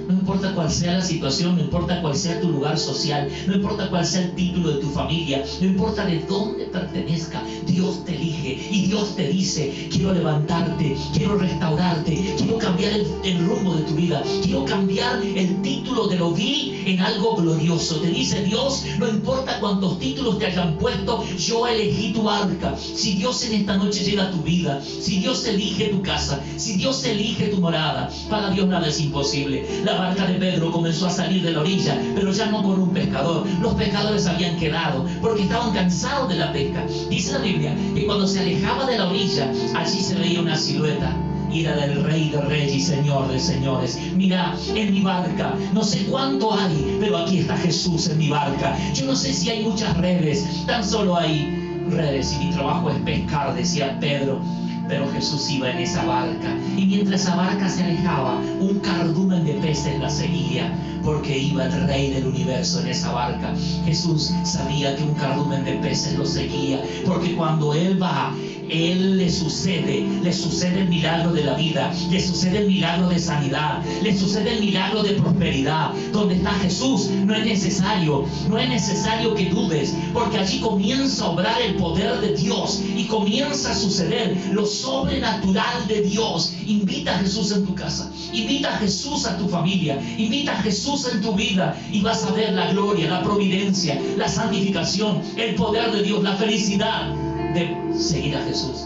No 0.07 0.13
importa 0.13 0.53
cuál 0.53 0.71
sea 0.71 0.93
la 0.93 1.01
situación, 1.01 1.55
no 1.55 1.61
importa 1.63 2.01
cuál 2.01 2.15
sea 2.15 2.39
tu 2.39 2.49
lugar 2.49 2.77
social, 2.77 3.27
no 3.47 3.55
importa 3.55 3.89
cuál 3.89 4.05
sea 4.05 4.21
el 4.21 4.35
título 4.35 4.71
de 4.71 4.81
tu 4.81 4.89
familia, 4.89 5.43
no 5.59 5.67
importa 5.67 6.05
de 6.05 6.19
dónde 6.27 6.65
pertenezca, 6.65 7.43
Dios 7.65 8.05
te 8.05 8.15
elige 8.15 8.59
y 8.71 8.87
Dios 8.87 9.15
te 9.15 9.27
dice, 9.27 9.89
quiero 9.91 10.13
levantarte, 10.13 10.95
quiero 11.13 11.37
restaurarte, 11.37 12.35
quiero 12.37 12.57
cambiar 12.57 12.93
el, 13.23 13.45
rumbo 13.45 13.75
de 13.75 13.83
tu 13.83 13.95
vida, 13.95 14.23
quiero 14.43 14.65
cambiar 14.65 15.21
el 15.23 15.61
título 15.61 16.07
de 16.07 16.17
lo 16.17 16.31
vil 16.31 16.83
en 16.85 16.99
algo 16.99 17.35
glorioso. 17.35 17.95
Te 17.97 18.07
dice 18.07 18.43
Dios, 18.43 18.83
no 18.99 19.07
importa 19.07 19.59
cuántos 19.59 19.99
títulos 19.99 20.39
te 20.39 20.47
hayan 20.47 20.77
puesto, 20.77 21.23
yo 21.37 21.67
elegí 21.67 22.13
tu 22.13 22.29
arca. 22.29 22.75
Si 22.77 23.13
Dios 23.15 23.43
en 23.43 23.53
esta 23.53 23.77
noche 23.77 24.03
llega 24.03 24.23
a 24.23 24.31
tu 24.31 24.41
vida, 24.41 24.81
si 24.81 25.19
Dios 25.19 25.45
elige 25.45 25.89
tu 25.89 26.01
casa, 26.01 26.41
si 26.57 26.73
Dios 26.77 27.03
elige 27.05 27.47
tu 27.47 27.57
morada, 27.57 28.09
para 28.29 28.51
Dios 28.51 28.67
nada 28.67 28.87
es 28.87 28.99
imposible. 28.99 29.65
Barca 29.99 30.25
de 30.25 30.35
Pedro 30.35 30.71
comenzó 30.71 31.07
a 31.07 31.11
salir 31.11 31.43
de 31.43 31.51
la 31.51 31.61
orilla, 31.61 31.99
pero 32.15 32.31
ya 32.31 32.47
no 32.47 32.63
con 32.63 32.79
un 32.79 32.89
pescador. 32.89 33.45
Los 33.61 33.73
pescadores 33.75 34.25
habían 34.27 34.57
quedado 34.57 35.05
porque 35.21 35.43
estaban 35.43 35.73
cansados 35.73 36.29
de 36.29 36.35
la 36.35 36.51
pesca. 36.51 36.85
Dice 37.09 37.33
la 37.33 37.39
Biblia 37.39 37.75
que 37.93 38.05
cuando 38.05 38.27
se 38.27 38.39
alejaba 38.39 38.85
de 38.85 38.97
la 38.97 39.09
orilla, 39.09 39.51
allí 39.75 40.01
se 40.01 40.15
veía 40.15 40.41
una 40.41 40.57
silueta 40.57 41.15
era 41.61 41.75
del 41.75 42.03
Rey 42.03 42.29
de 42.29 42.41
Reyes 42.41 42.73
y 42.73 42.81
Señor 42.81 43.29
de 43.29 43.39
Señores. 43.39 43.97
Mira, 44.15 44.55
en 44.73 44.93
mi 44.93 45.01
barca, 45.01 45.53
no 45.73 45.83
sé 45.83 46.05
cuánto 46.05 46.53
hay, 46.53 46.97
pero 46.99 47.17
aquí 47.17 47.39
está 47.39 47.55
Jesús 47.57 48.09
en 48.09 48.17
mi 48.17 48.29
barca. 48.29 48.77
Yo 48.93 49.05
no 49.05 49.15
sé 49.15 49.33
si 49.33 49.49
hay 49.49 49.63
muchas 49.63 49.95
redes, 49.97 50.65
tan 50.65 50.83
solo 50.83 51.15
hay 51.15 51.83
redes 51.89 52.33
y 52.33 52.45
mi 52.45 52.51
trabajo 52.51 52.89
es 52.89 52.97
pescar, 52.99 53.55
decía 53.55 53.97
Pedro. 53.99 54.39
Pero 54.87 55.11
Jesús 55.11 55.49
iba 55.49 55.71
en 55.71 55.79
esa 55.79 56.05
barca 56.05 56.55
y 56.77 56.85
mientras 56.85 57.21
esa 57.21 57.35
barca 57.35 57.69
se 57.69 57.83
alejaba, 57.83 58.39
un 58.59 58.79
cardumen 58.79 59.45
de 59.45 59.53
peces 59.53 59.99
la 59.99 60.09
seguía 60.09 60.71
porque 61.03 61.37
iba 61.37 61.65
el 61.65 61.87
rey 61.87 62.11
del 62.11 62.27
universo 62.27 62.81
en 62.81 62.87
esa 62.87 63.11
barca. 63.11 63.53
Jesús 63.85 64.31
sabía 64.43 64.95
que 64.95 65.03
un 65.03 65.13
cardumen 65.13 65.63
de 65.63 65.73
peces 65.73 66.17
lo 66.17 66.25
seguía 66.25 66.81
porque 67.05 67.35
cuando 67.35 67.73
Él 67.73 68.01
va, 68.01 68.33
él 68.69 69.17
le 69.17 69.29
sucede, 69.29 70.07
le 70.23 70.33
sucede 70.33 70.81
el 70.81 70.89
milagro 70.89 71.31
de 71.33 71.43
la 71.43 71.53
vida, 71.53 71.93
le 72.09 72.19
sucede 72.19 72.59
el 72.59 72.67
milagro 72.67 73.09
de 73.09 73.19
sanidad, 73.19 73.83
le 74.01 74.17
sucede 74.17 74.53
el 74.53 74.59
milagro 74.61 75.03
de 75.03 75.11
prosperidad. 75.11 75.91
Donde 76.11 76.35
está 76.35 76.51
Jesús, 76.55 77.09
no 77.09 77.35
es 77.35 77.45
necesario, 77.45 78.25
no 78.49 78.57
es 78.57 78.69
necesario 78.69 79.35
que 79.35 79.49
dudes, 79.49 79.95
porque 80.13 80.39
allí 80.39 80.59
comienza 80.59 81.25
a 81.25 81.29
obrar 81.29 81.61
el 81.61 81.75
poder 81.75 82.19
de 82.21 82.33
Dios 82.35 82.81
y 82.95 83.05
comienza 83.05 83.71
a 83.71 83.75
suceder 83.75 84.35
lo 84.51 84.65
sobrenatural 84.81 85.87
de 85.87 86.01
Dios. 86.01 86.53
Invita 86.65 87.15
a 87.15 87.19
Jesús 87.19 87.51
en 87.51 87.65
tu 87.65 87.75
casa, 87.75 88.11
invita 88.33 88.75
a 88.75 88.77
Jesús 88.77 89.25
a 89.25 89.37
tu 89.37 89.47
familia, 89.47 89.99
invita 90.17 90.53
a 90.53 90.61
Jesús 90.61 91.07
en 91.11 91.21
tu 91.21 91.33
vida 91.33 91.77
y 91.91 92.01
vas 92.01 92.23
a 92.23 92.31
ver 92.31 92.53
la 92.53 92.71
gloria, 92.71 93.09
la 93.09 93.23
providencia, 93.23 93.99
la 94.17 94.27
santificación, 94.27 95.21
el 95.37 95.55
poder 95.55 95.91
de 95.91 96.03
Dios, 96.03 96.23
la 96.23 96.35
felicidad 96.35 97.13
de 97.53 97.75
seguir 97.97 98.35
a 98.35 98.43
Jesús. 98.43 98.85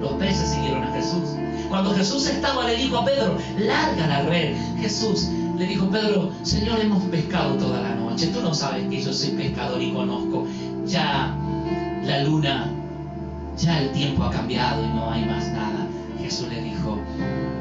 Los 0.00 0.12
peces 0.14 0.50
siguieron 0.50 0.82
a 0.84 0.92
Jesús. 0.92 1.36
Cuando 1.68 1.94
Jesús 1.94 2.26
estaba, 2.26 2.66
le 2.66 2.76
dijo 2.76 2.98
a 2.98 3.04
Pedro, 3.04 3.38
larga 3.58 4.06
la 4.06 4.22
red. 4.22 4.54
Jesús 4.80 5.28
le 5.56 5.66
dijo, 5.66 5.88
Pedro, 5.88 6.30
Señor, 6.42 6.80
hemos 6.80 7.02
pescado 7.04 7.54
toda 7.54 7.80
la 7.80 7.94
noche. 7.94 8.28
Tú 8.28 8.40
no 8.40 8.54
sabes 8.54 8.88
que 8.88 9.02
yo 9.02 9.12
soy 9.12 9.30
pescador 9.30 9.80
y 9.82 9.92
conozco. 9.92 10.46
Ya 10.86 11.36
la 12.04 12.22
luna, 12.22 12.72
ya 13.56 13.80
el 13.80 13.90
tiempo 13.92 14.24
ha 14.24 14.30
cambiado 14.30 14.84
y 14.84 14.88
no 14.88 15.10
hay 15.10 15.24
más 15.24 15.48
nada. 15.48 15.86
Jesús 16.20 16.48
le 16.48 16.62
dijo, 16.62 16.98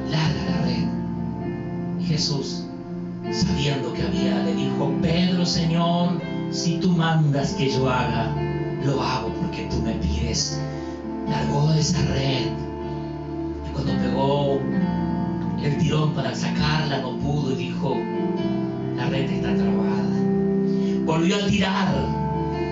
larga 0.10 0.44
la 0.50 0.62
red. 0.66 2.06
Jesús, 2.06 2.66
sabiendo 3.32 3.94
que 3.94 4.04
había, 4.04 4.44
le 4.44 4.56
dijo, 4.56 4.94
Pedro, 5.02 5.46
Señor, 5.46 6.20
si 6.52 6.78
tú 6.78 6.90
mandas 6.90 7.54
que 7.54 7.70
yo 7.70 7.90
haga, 7.90 8.36
lo 8.84 9.02
hago 9.02 9.30
porque 9.42 9.68
tú 9.70 9.82
me 9.82 9.94
pides. 9.94 10.60
Largó 11.30 11.72
esa 11.74 12.02
red. 12.14 12.48
Y 13.68 13.74
cuando 13.74 13.94
pegó 13.94 14.60
el 15.64 15.78
tirón 15.78 16.14
para 16.14 16.36
sacarla, 16.36 17.00
no 17.00 17.18
pudo 17.18 17.54
y 17.54 17.56
dijo, 17.56 17.96
la 18.98 19.06
red 19.10 19.30
está 19.30 19.56
trabada. 19.56 20.20
Volvió 21.06 21.38
a 21.38 21.48
tirar. 21.48 21.96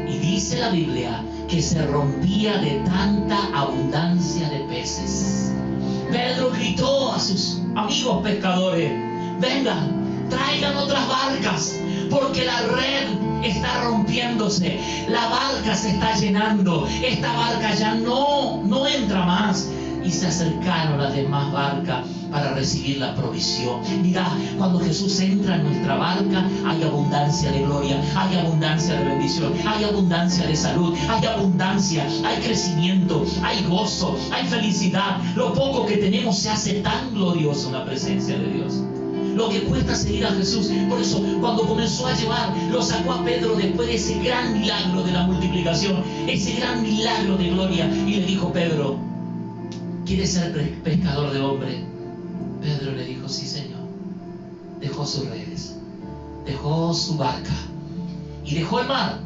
Y 0.07 0.17
dice 0.17 0.59
la 0.59 0.69
Biblia 0.69 1.23
que 1.53 1.61
se 1.61 1.85
rompía 1.85 2.57
de 2.57 2.81
tanta 2.83 3.37
abundancia 3.53 4.49
de 4.49 4.61
peces. 4.61 5.53
Pedro 6.11 6.49
gritó 6.49 7.13
a 7.13 7.19
sus 7.19 7.61
amigos 7.75 8.23
pescadores, 8.23 8.91
vengan, 9.39 10.25
traigan 10.31 10.75
otras 10.75 11.07
barcas, 11.07 11.75
porque 12.09 12.43
la 12.45 12.59
red 12.61 13.07
está 13.43 13.83
rompiéndose, 13.83 14.79
la 15.07 15.27
barca 15.27 15.75
se 15.75 15.91
está 15.91 16.15
llenando, 16.15 16.87
esta 17.03 17.31
barca 17.31 17.75
ya 17.75 17.93
no, 17.93 18.63
no 18.63 18.87
entra 18.87 19.23
más. 19.23 19.69
Y 20.03 20.11
se 20.11 20.27
acercaron 20.27 20.99
las 20.99 21.15
demás 21.15 21.51
barcas 21.51 22.05
para 22.33 22.53
recibir 22.55 22.97
la 22.97 23.13
provisión. 23.15 23.79
Mira, 24.01 24.27
cuando 24.57 24.79
Jesús 24.79 25.19
entra 25.19 25.55
en 25.55 25.63
nuestra 25.63 25.95
barca, 25.95 26.47
hay 26.65 26.83
abundancia 26.83 27.51
de 27.51 27.61
gloria, 27.61 28.03
hay 28.15 28.37
abundancia 28.37 28.95
de 28.95 29.05
bendición, 29.05 29.53
hay 29.65 29.83
abundancia 29.83 30.47
de 30.47 30.55
salud, 30.55 30.95
hay 31.09 31.25
abundancia, 31.27 32.07
hay 32.25 32.41
crecimiento, 32.41 33.23
hay 33.43 33.63
gozo, 33.65 34.17
hay 34.31 34.47
felicidad. 34.47 35.19
Lo 35.35 35.53
poco 35.53 35.85
que 35.85 35.97
tenemos 35.97 36.39
se 36.39 36.49
hace 36.49 36.73
tan 36.81 37.13
glorioso 37.13 37.67
en 37.67 37.73
la 37.73 37.85
presencia 37.85 38.37
de 38.37 38.47
Dios 38.47 38.83
lo 39.35 39.49
que 39.49 39.63
cuesta 39.63 39.95
seguir 39.95 40.25
a 40.27 40.31
Jesús. 40.31 40.69
Por 40.87 41.01
eso, 41.01 41.19
cuando 41.41 41.67
comenzó 41.67 42.05
a 42.05 42.13
llevar, 42.15 42.53
lo 42.71 42.83
sacó 42.83 43.13
a 43.13 43.23
Pedro 43.23 43.55
después 43.55 43.87
de 43.87 43.95
ese 43.95 44.19
gran 44.19 44.59
milagro 44.59 45.01
de 45.01 45.11
la 45.11 45.23
multiplicación, 45.23 46.03
ese 46.27 46.53
gran 46.59 46.83
milagro 46.83 47.35
de 47.37 47.49
gloria, 47.49 47.87
y 47.87 48.15
le 48.15 48.25
dijo, 48.27 48.53
Pedro, 48.53 48.99
¿quieres 50.05 50.33
ser 50.33 50.53
pescador 50.81 51.33
de 51.33 51.39
hombre? 51.39 51.83
Pedro 52.61 52.91
le 52.93 53.05
dijo, 53.05 53.27
sí, 53.27 53.45
Señor. 53.45 53.81
Dejó 54.79 55.05
sus 55.05 55.29
redes, 55.29 55.75
dejó 56.45 56.93
su 56.93 57.15
barca 57.15 57.53
y 58.45 58.55
dejó 58.55 58.81
el 58.81 58.87
mar 58.87 59.19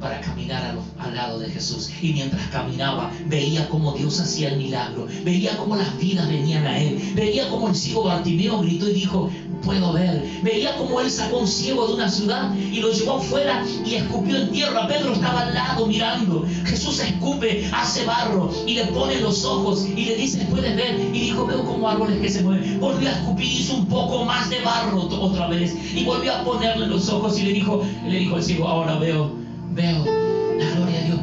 para 0.00 0.20
caminar 0.20 0.76
al 0.98 1.14
lado 1.14 1.38
de 1.38 1.48
Jesús. 1.48 1.88
Y 2.02 2.12
mientras 2.12 2.46
caminaba, 2.48 3.10
veía 3.26 3.68
cómo 3.68 3.92
Dios 3.92 4.20
hacía 4.20 4.50
el 4.50 4.58
milagro, 4.58 5.06
veía 5.24 5.56
cómo 5.56 5.76
las 5.76 5.96
vidas 5.98 6.28
venían 6.28 6.66
a 6.66 6.78
él, 6.78 7.12
veía 7.14 7.48
cómo 7.48 7.68
el 7.68 7.76
ciego 7.76 8.04
Bartimeo 8.04 8.60
gritó 8.60 8.88
y 8.90 8.94
dijo, 8.94 9.30
puedo 9.64 9.92
ver. 9.92 10.22
Veía 10.42 10.76
como 10.76 11.00
él 11.00 11.10
sacó 11.10 11.38
un 11.38 11.48
ciego 11.48 11.86
de 11.86 11.94
una 11.94 12.08
ciudad 12.08 12.54
y 12.54 12.80
lo 12.80 12.92
llevó 12.92 13.14
afuera 13.18 13.64
y 13.84 13.94
escupió 13.94 14.36
en 14.36 14.50
tierra. 14.50 14.86
Pedro 14.86 15.12
estaba 15.12 15.40
al 15.42 15.54
lado 15.54 15.86
mirando. 15.86 16.46
Jesús 16.64 17.00
escupe, 17.00 17.68
hace 17.72 18.04
barro 18.04 18.50
y 18.66 18.74
le 18.74 18.84
pone 18.86 19.20
los 19.20 19.44
ojos 19.44 19.86
y 19.86 20.04
le 20.04 20.16
dice, 20.16 20.46
puedes 20.50 20.76
ver. 20.76 20.98
Y 21.12 21.20
dijo, 21.20 21.46
veo 21.46 21.64
como 21.64 21.88
árboles 21.88 22.20
que 22.20 22.28
se 22.28 22.42
mueven. 22.42 22.80
Volvió 22.80 23.08
a 23.08 23.12
escupir, 23.12 23.46
hizo 23.46 23.74
un 23.74 23.86
poco 23.86 24.24
más 24.24 24.50
de 24.50 24.60
barro 24.60 25.02
otra 25.02 25.48
vez 25.48 25.74
y 25.94 26.04
volvió 26.04 26.34
a 26.34 26.44
ponerle 26.44 26.86
los 26.86 27.08
ojos 27.08 27.38
y 27.38 27.42
le 27.42 27.52
dijo, 27.52 27.82
le 28.06 28.18
dijo 28.18 28.36
el 28.36 28.42
ciego, 28.42 28.68
ahora 28.68 28.98
veo, 28.98 29.32
veo 29.70 30.23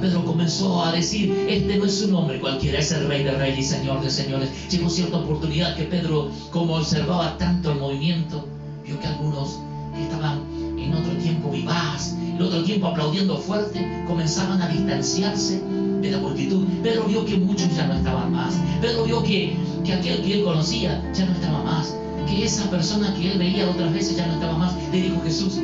Pedro 0.01 0.25
comenzó 0.25 0.83
a 0.83 0.91
decir, 0.91 1.45
este 1.47 1.77
no 1.77 1.85
es 1.85 2.01
un 2.01 2.15
hombre 2.15 2.39
cualquiera, 2.39 2.79
es 2.79 2.91
el 2.91 3.07
rey 3.07 3.23
de 3.23 3.31
reyes 3.31 3.59
y 3.59 3.63
señor 3.63 4.01
de 4.01 4.09
señores. 4.09 4.49
Llegó 4.69 4.89
cierta 4.89 5.17
oportunidad 5.17 5.75
que 5.75 5.83
Pedro, 5.83 6.29
como 6.51 6.75
observaba 6.75 7.37
tanto 7.37 7.71
el 7.71 7.79
movimiento, 7.79 8.45
vio 8.85 8.99
que 8.99 9.07
algunos 9.07 9.59
que 9.95 10.03
estaban 10.03 10.41
en 10.77 10.93
otro 10.93 11.13
tiempo 11.17 11.51
vivaz, 11.51 12.15
en 12.19 12.41
otro 12.41 12.63
tiempo 12.63 12.87
aplaudiendo 12.87 13.37
fuerte, 13.37 13.87
comenzaban 14.07 14.61
a 14.61 14.67
distanciarse 14.67 15.61
de 16.01 16.11
la 16.11 16.17
multitud. 16.17 16.65
Pedro 16.81 17.05
vio 17.05 17.23
que 17.23 17.37
muchos 17.37 17.75
ya 17.75 17.85
no 17.85 17.93
estaban 17.93 18.31
más. 18.31 18.55
Pedro 18.81 19.03
vio 19.03 19.21
que, 19.21 19.55
que 19.85 19.93
aquel 19.93 20.23
que 20.23 20.33
él 20.39 20.43
conocía 20.43 21.01
ya 21.13 21.25
no 21.25 21.33
estaba 21.33 21.63
más. 21.63 21.95
Que 22.27 22.43
esa 22.43 22.69
persona 22.71 23.13
que 23.13 23.31
él 23.31 23.37
veía 23.37 23.69
otras 23.69 23.93
veces 23.93 24.17
ya 24.17 24.25
no 24.25 24.33
estaba 24.33 24.57
más. 24.57 24.73
Le 24.91 25.01
dijo 25.01 25.21
Jesús, 25.23 25.59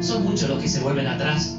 son 0.00 0.24
muchos 0.24 0.48
los 0.48 0.60
que 0.60 0.68
se 0.68 0.80
vuelven 0.80 1.06
atrás 1.06 1.58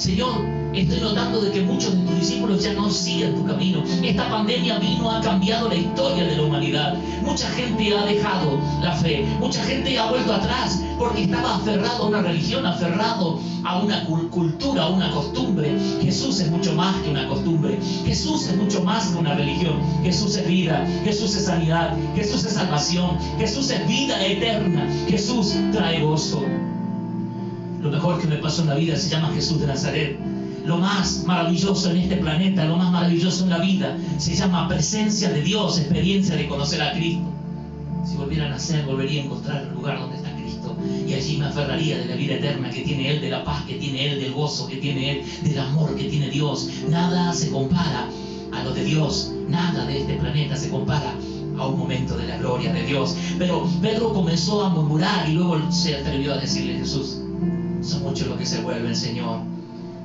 Señor, 0.00 0.40
estoy 0.72 1.00
notando 1.00 1.40
de 1.40 1.50
que 1.50 1.62
muchos 1.62 1.96
de 1.96 2.04
tus 2.04 2.20
discípulos 2.20 2.62
ya 2.62 2.72
no 2.74 2.90
siguen 2.90 3.34
tu 3.34 3.46
camino. 3.46 3.82
Esta 4.02 4.28
pandemia 4.28 4.78
vino, 4.78 5.10
ha 5.10 5.20
cambiado 5.20 5.68
la 5.68 5.74
historia 5.74 6.24
de 6.24 6.36
la 6.36 6.42
humanidad. 6.42 6.94
Mucha 7.22 7.48
gente 7.50 7.96
ha 7.96 8.04
dejado 8.04 8.58
la 8.82 8.92
fe, 8.92 9.24
mucha 9.40 9.62
gente 9.64 9.98
ha 9.98 10.10
vuelto 10.10 10.32
atrás 10.32 10.82
porque 10.98 11.22
estaba 11.22 11.56
aferrado 11.56 12.04
a 12.04 12.06
una 12.08 12.22
religión, 12.22 12.66
aferrado 12.66 13.40
a 13.64 13.78
una 13.80 14.04
cultura, 14.04 14.84
a 14.84 14.88
una 14.88 15.10
costumbre. 15.10 15.76
Jesús 16.02 16.40
es 16.40 16.50
mucho 16.50 16.74
más 16.74 16.94
que 17.02 17.10
una 17.10 17.26
costumbre. 17.28 17.78
Jesús 18.04 18.48
es 18.48 18.56
mucho 18.56 18.82
más 18.82 19.06
que 19.08 19.18
una 19.18 19.34
religión. 19.34 19.80
Jesús 20.02 20.36
es 20.36 20.46
vida, 20.46 20.86
Jesús 21.04 21.34
es 21.36 21.46
sanidad, 21.46 21.96
Jesús 22.14 22.44
es 22.44 22.52
salvación, 22.52 23.18
Jesús 23.38 23.70
es 23.70 23.86
vida 23.88 24.24
eterna. 24.24 24.86
Jesús 25.08 25.54
trae 25.72 26.02
gozo. 26.02 26.42
Lo 27.80 27.90
mejor 27.90 28.20
que 28.20 28.26
me 28.26 28.36
pasó 28.36 28.62
en 28.62 28.68
la 28.68 28.74
vida 28.74 28.94
se 28.96 29.08
llama 29.08 29.30
Jesús 29.34 29.60
de 29.60 29.66
Nazaret. 29.66 30.29
Lo 30.64 30.78
más 30.78 31.24
maravilloso 31.26 31.90
en 31.90 31.98
este 31.98 32.16
planeta, 32.16 32.64
lo 32.64 32.76
más 32.76 32.90
maravilloso 32.90 33.44
en 33.44 33.50
la 33.50 33.58
vida, 33.58 33.96
se 34.18 34.34
llama 34.34 34.68
presencia 34.68 35.30
de 35.30 35.42
Dios, 35.42 35.78
experiencia 35.78 36.36
de 36.36 36.46
conocer 36.46 36.82
a 36.82 36.92
Cristo. 36.92 37.24
Si 38.04 38.16
volviera 38.16 38.46
a 38.46 38.50
nacer, 38.50 38.84
volvería 38.84 39.22
a 39.22 39.24
encontrar 39.24 39.62
el 39.62 39.74
lugar 39.74 39.98
donde 39.98 40.16
está 40.16 40.30
y 41.06 41.14
allí 41.14 41.36
me 41.36 41.46
aferraría 41.46 41.98
de 41.98 42.06
la 42.06 42.14
vida 42.14 42.34
eterna 42.34 42.70
que 42.70 42.82
tiene 42.82 43.10
Él, 43.10 43.20
de 43.20 43.30
la 43.30 43.44
paz 43.44 43.64
que 43.64 43.74
tiene 43.74 44.12
Él, 44.12 44.20
del 44.20 44.32
gozo 44.32 44.66
que 44.66 44.76
tiene 44.76 45.12
Él, 45.12 45.24
del 45.42 45.58
amor 45.58 45.94
que 45.96 46.04
tiene 46.04 46.30
Dios. 46.30 46.68
Nada 46.88 47.32
se 47.32 47.50
compara 47.50 48.08
a 48.52 48.64
lo 48.64 48.72
de 48.72 48.84
Dios, 48.84 49.32
nada 49.48 49.84
de 49.86 50.00
este 50.00 50.14
planeta 50.14 50.56
se 50.56 50.70
compara 50.70 51.14
a 51.58 51.66
un 51.66 51.78
momento 51.78 52.16
de 52.16 52.26
la 52.26 52.38
gloria 52.38 52.72
de 52.72 52.84
Dios. 52.84 53.16
Pero 53.38 53.68
Pedro 53.82 54.12
comenzó 54.12 54.64
a 54.64 54.70
murmurar 54.70 55.28
y 55.28 55.32
luego 55.32 55.60
se 55.70 55.96
atrevió 55.96 56.34
a 56.34 56.38
decirle 56.38 56.78
Jesús, 56.78 57.20
son 57.82 58.02
muchos 58.02 58.28
los 58.28 58.38
que 58.38 58.46
se 58.46 58.60
vuelven, 58.60 58.94
Señor. 58.94 59.40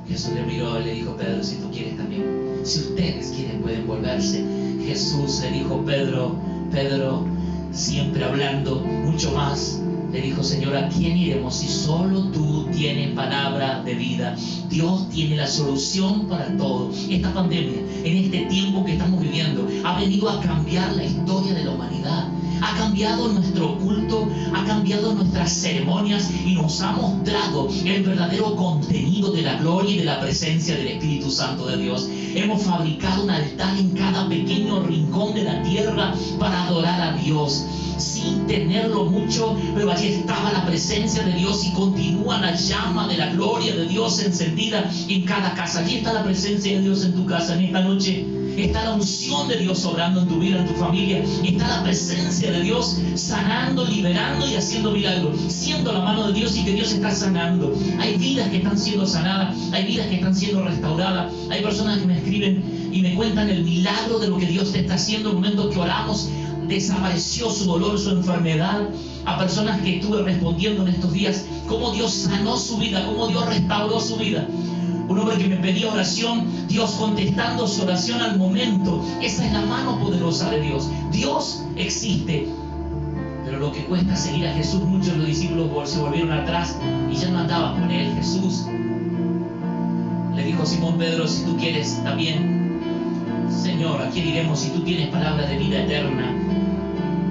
Jesús 0.08 0.32
le 0.34 0.42
miró 0.42 0.80
y 0.80 0.84
le 0.84 0.94
dijo, 0.94 1.16
Pedro, 1.16 1.42
si 1.42 1.56
tú 1.56 1.70
quieres 1.70 1.96
también, 1.96 2.24
si 2.62 2.80
ustedes 2.80 3.32
quieren 3.34 3.60
pueden 3.60 3.86
volverse. 3.86 4.44
Jesús 4.86 5.40
le 5.42 5.50
dijo, 5.50 5.84
Pedro, 5.84 6.36
Pedro, 6.70 7.26
siempre 7.72 8.24
hablando 8.24 8.76
mucho 8.76 9.32
más, 9.32 9.80
le 10.12 10.20
dijo, 10.20 10.42
Señor, 10.42 10.76
¿a 10.76 10.88
quién 10.88 11.16
iremos 11.16 11.56
si 11.56 11.68
solo 11.68 12.30
tú 12.30 12.66
tienes 12.72 13.10
palabra 13.10 13.82
de 13.82 13.94
vida? 13.94 14.36
Dios 14.70 15.08
tiene 15.10 15.36
la 15.36 15.46
solución 15.46 16.26
para 16.28 16.56
todo. 16.56 16.90
Esta 17.10 17.34
pandemia, 17.34 17.80
en 18.04 18.16
este 18.16 18.46
tiempo 18.46 18.84
que 18.84 18.92
estamos 18.92 19.20
viviendo, 19.20 19.66
ha 19.84 19.98
venido 19.98 20.30
a 20.30 20.40
cambiar 20.40 20.94
la 20.94 21.04
historia 21.04 21.54
de 21.54 21.64
la 21.64 21.72
humanidad 21.72 22.28
ha 22.60 22.76
cambiado 22.76 23.28
nuestro 23.28 23.78
culto, 23.78 24.28
ha 24.54 24.64
cambiado 24.64 25.14
nuestras 25.14 25.52
ceremonias 25.52 26.30
y 26.44 26.54
nos 26.54 26.80
ha 26.80 26.92
mostrado 26.92 27.68
el 27.84 28.02
verdadero 28.02 28.56
contenido 28.56 29.32
de 29.32 29.42
la 29.42 29.56
gloria 29.56 29.94
y 29.94 29.98
de 29.98 30.04
la 30.04 30.20
presencia 30.20 30.76
del 30.76 30.88
Espíritu 30.88 31.30
Santo 31.30 31.66
de 31.66 31.76
Dios. 31.76 32.08
Hemos 32.34 32.62
fabricado 32.62 33.24
un 33.24 33.30
altar 33.30 33.76
en 33.78 33.90
cada 33.90 34.28
pequeño 34.28 34.82
rincón 34.82 35.34
de 35.34 35.44
la 35.44 35.62
tierra 35.62 36.14
para 36.38 36.64
adorar 36.64 37.00
a 37.00 37.16
Dios 37.16 37.64
sin 37.98 38.46
tenerlo 38.46 39.04
mucho, 39.06 39.56
pero 39.74 39.90
allí 39.90 40.08
estaba 40.08 40.52
la 40.52 40.66
presencia 40.66 41.22
de 41.22 41.32
Dios 41.32 41.64
y 41.64 41.72
continúa 41.72 42.40
la 42.40 42.54
llama 42.54 43.08
de 43.08 43.16
la 43.16 43.32
gloria 43.32 43.74
de 43.74 43.86
Dios 43.86 44.22
encendida 44.22 44.90
en 45.08 45.22
cada 45.24 45.54
casa. 45.54 45.80
Allí 45.80 45.96
está 45.96 46.12
la 46.12 46.24
presencia 46.24 46.76
de 46.76 46.82
Dios 46.82 47.04
en 47.04 47.14
tu 47.14 47.24
casa 47.26 47.54
en 47.54 47.64
esta 47.66 47.80
noche. 47.80 48.35
Está 48.56 48.84
la 48.84 48.94
unción 48.94 49.48
de 49.48 49.58
Dios 49.58 49.84
obrando 49.84 50.22
en 50.22 50.28
tu 50.28 50.38
vida, 50.38 50.60
en 50.60 50.66
tu 50.66 50.74
familia. 50.74 51.22
Está 51.44 51.68
la 51.68 51.82
presencia 51.82 52.50
de 52.50 52.62
Dios 52.62 52.98
sanando, 53.14 53.84
liberando 53.84 54.48
y 54.48 54.54
haciendo 54.54 54.92
milagros. 54.92 55.38
Siendo 55.48 55.92
la 55.92 56.00
mano 56.00 56.28
de 56.28 56.32
Dios 56.32 56.56
y 56.56 56.64
que 56.64 56.72
Dios 56.72 56.92
está 56.92 57.10
sanando. 57.10 57.74
Hay 57.98 58.16
vidas 58.16 58.48
que 58.48 58.58
están 58.58 58.78
siendo 58.78 59.06
sanadas. 59.06 59.54
Hay 59.72 59.84
vidas 59.86 60.06
que 60.06 60.16
están 60.16 60.34
siendo 60.34 60.64
restauradas. 60.64 61.32
Hay 61.50 61.62
personas 61.62 61.98
que 61.98 62.06
me 62.06 62.16
escriben 62.16 62.90
y 62.92 63.02
me 63.02 63.14
cuentan 63.14 63.50
el 63.50 63.62
milagro 63.62 64.18
de 64.18 64.28
lo 64.28 64.38
que 64.38 64.46
Dios 64.46 64.72
te 64.72 64.80
está 64.80 64.94
haciendo 64.94 65.30
en 65.30 65.36
el 65.36 65.42
momento 65.42 65.70
que 65.70 65.78
oramos 65.78 66.30
desapareció 66.66 67.50
su 67.50 67.64
dolor, 67.64 67.98
su 67.98 68.10
enfermedad, 68.10 68.88
a 69.24 69.38
personas 69.38 69.80
que 69.82 69.96
estuve 69.98 70.22
respondiendo 70.22 70.82
en 70.82 70.88
estos 70.94 71.12
días, 71.12 71.44
cómo 71.68 71.92
Dios 71.92 72.12
sanó 72.12 72.56
su 72.56 72.78
vida, 72.78 73.04
cómo 73.06 73.28
Dios 73.28 73.46
restauró 73.46 74.00
su 74.00 74.16
vida. 74.16 74.46
Un 75.16 75.22
hombre 75.22 75.38
que 75.38 75.48
me 75.48 75.56
pedía 75.56 75.90
oración, 75.90 76.44
Dios 76.68 76.90
contestando 76.90 77.66
su 77.66 77.84
oración 77.84 78.20
al 78.20 78.36
momento. 78.36 79.02
Esa 79.22 79.46
es 79.46 79.52
la 79.54 79.62
mano 79.62 79.98
poderosa 79.98 80.50
de 80.50 80.60
Dios. 80.60 80.90
Dios 81.10 81.64
existe. 81.74 82.46
Pero 83.42 83.58
lo 83.58 83.72
que 83.72 83.86
cuesta 83.86 84.14
seguir 84.14 84.46
a 84.46 84.52
Jesús, 84.52 84.82
muchos 84.82 85.12
de 85.12 85.16
los 85.16 85.26
discípulos 85.28 85.88
se 85.88 86.00
volvieron 86.00 86.32
atrás 86.32 86.76
y 87.10 87.16
ya 87.16 87.30
no 87.30 87.38
andaban 87.38 87.80
con 87.80 87.90
él. 87.90 88.12
Jesús 88.14 88.66
le 90.34 90.44
dijo 90.44 90.66
Simón 90.66 90.98
Pedro, 90.98 91.26
si 91.26 91.44
tú 91.46 91.56
quieres 91.56 91.98
también, 92.04 92.78
Señor, 93.48 94.02
¿a 94.02 94.10
quién 94.10 94.28
iremos 94.28 94.58
si 94.58 94.68
tú 94.68 94.80
tienes 94.80 95.08
palabra 95.08 95.46
de 95.46 95.56
vida 95.56 95.82
eterna? 95.82 96.30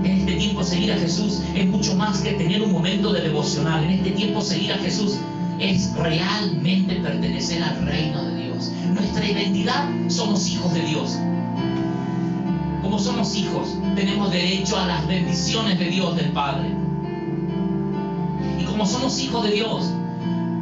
En 0.03 0.11
este 0.21 0.33
tiempo 0.33 0.63
seguir 0.63 0.91
a 0.91 0.97
Jesús 0.97 1.43
es 1.53 1.67
mucho 1.67 1.95
más 1.95 2.17
que 2.21 2.31
tener 2.31 2.63
un 2.63 2.71
momento 2.71 3.13
de 3.13 3.21
devocional. 3.21 3.83
En 3.83 3.91
este 3.91 4.09
tiempo 4.09 4.41
seguir 4.41 4.73
a 4.73 4.77
Jesús 4.79 5.19
es 5.59 5.93
realmente 5.95 6.95
pertenecer 6.95 7.63
al 7.63 7.85
reino 7.85 8.23
de 8.25 8.43
Dios. 8.43 8.71
Nuestra 8.93 9.25
identidad 9.25 9.89
somos 10.07 10.47
hijos 10.49 10.73
de 10.73 10.81
Dios. 10.81 11.17
Como 12.81 12.99
somos 12.99 13.35
hijos, 13.35 13.69
tenemos 13.95 14.31
derecho 14.31 14.77
a 14.77 14.85
las 14.85 15.07
bendiciones 15.07 15.79
de 15.79 15.85
Dios 15.85 16.15
del 16.15 16.31
Padre. 16.31 16.69
Y 18.59 18.63
como 18.63 18.85
somos 18.85 19.19
hijos 19.19 19.43
de 19.43 19.51
Dios, 19.51 19.91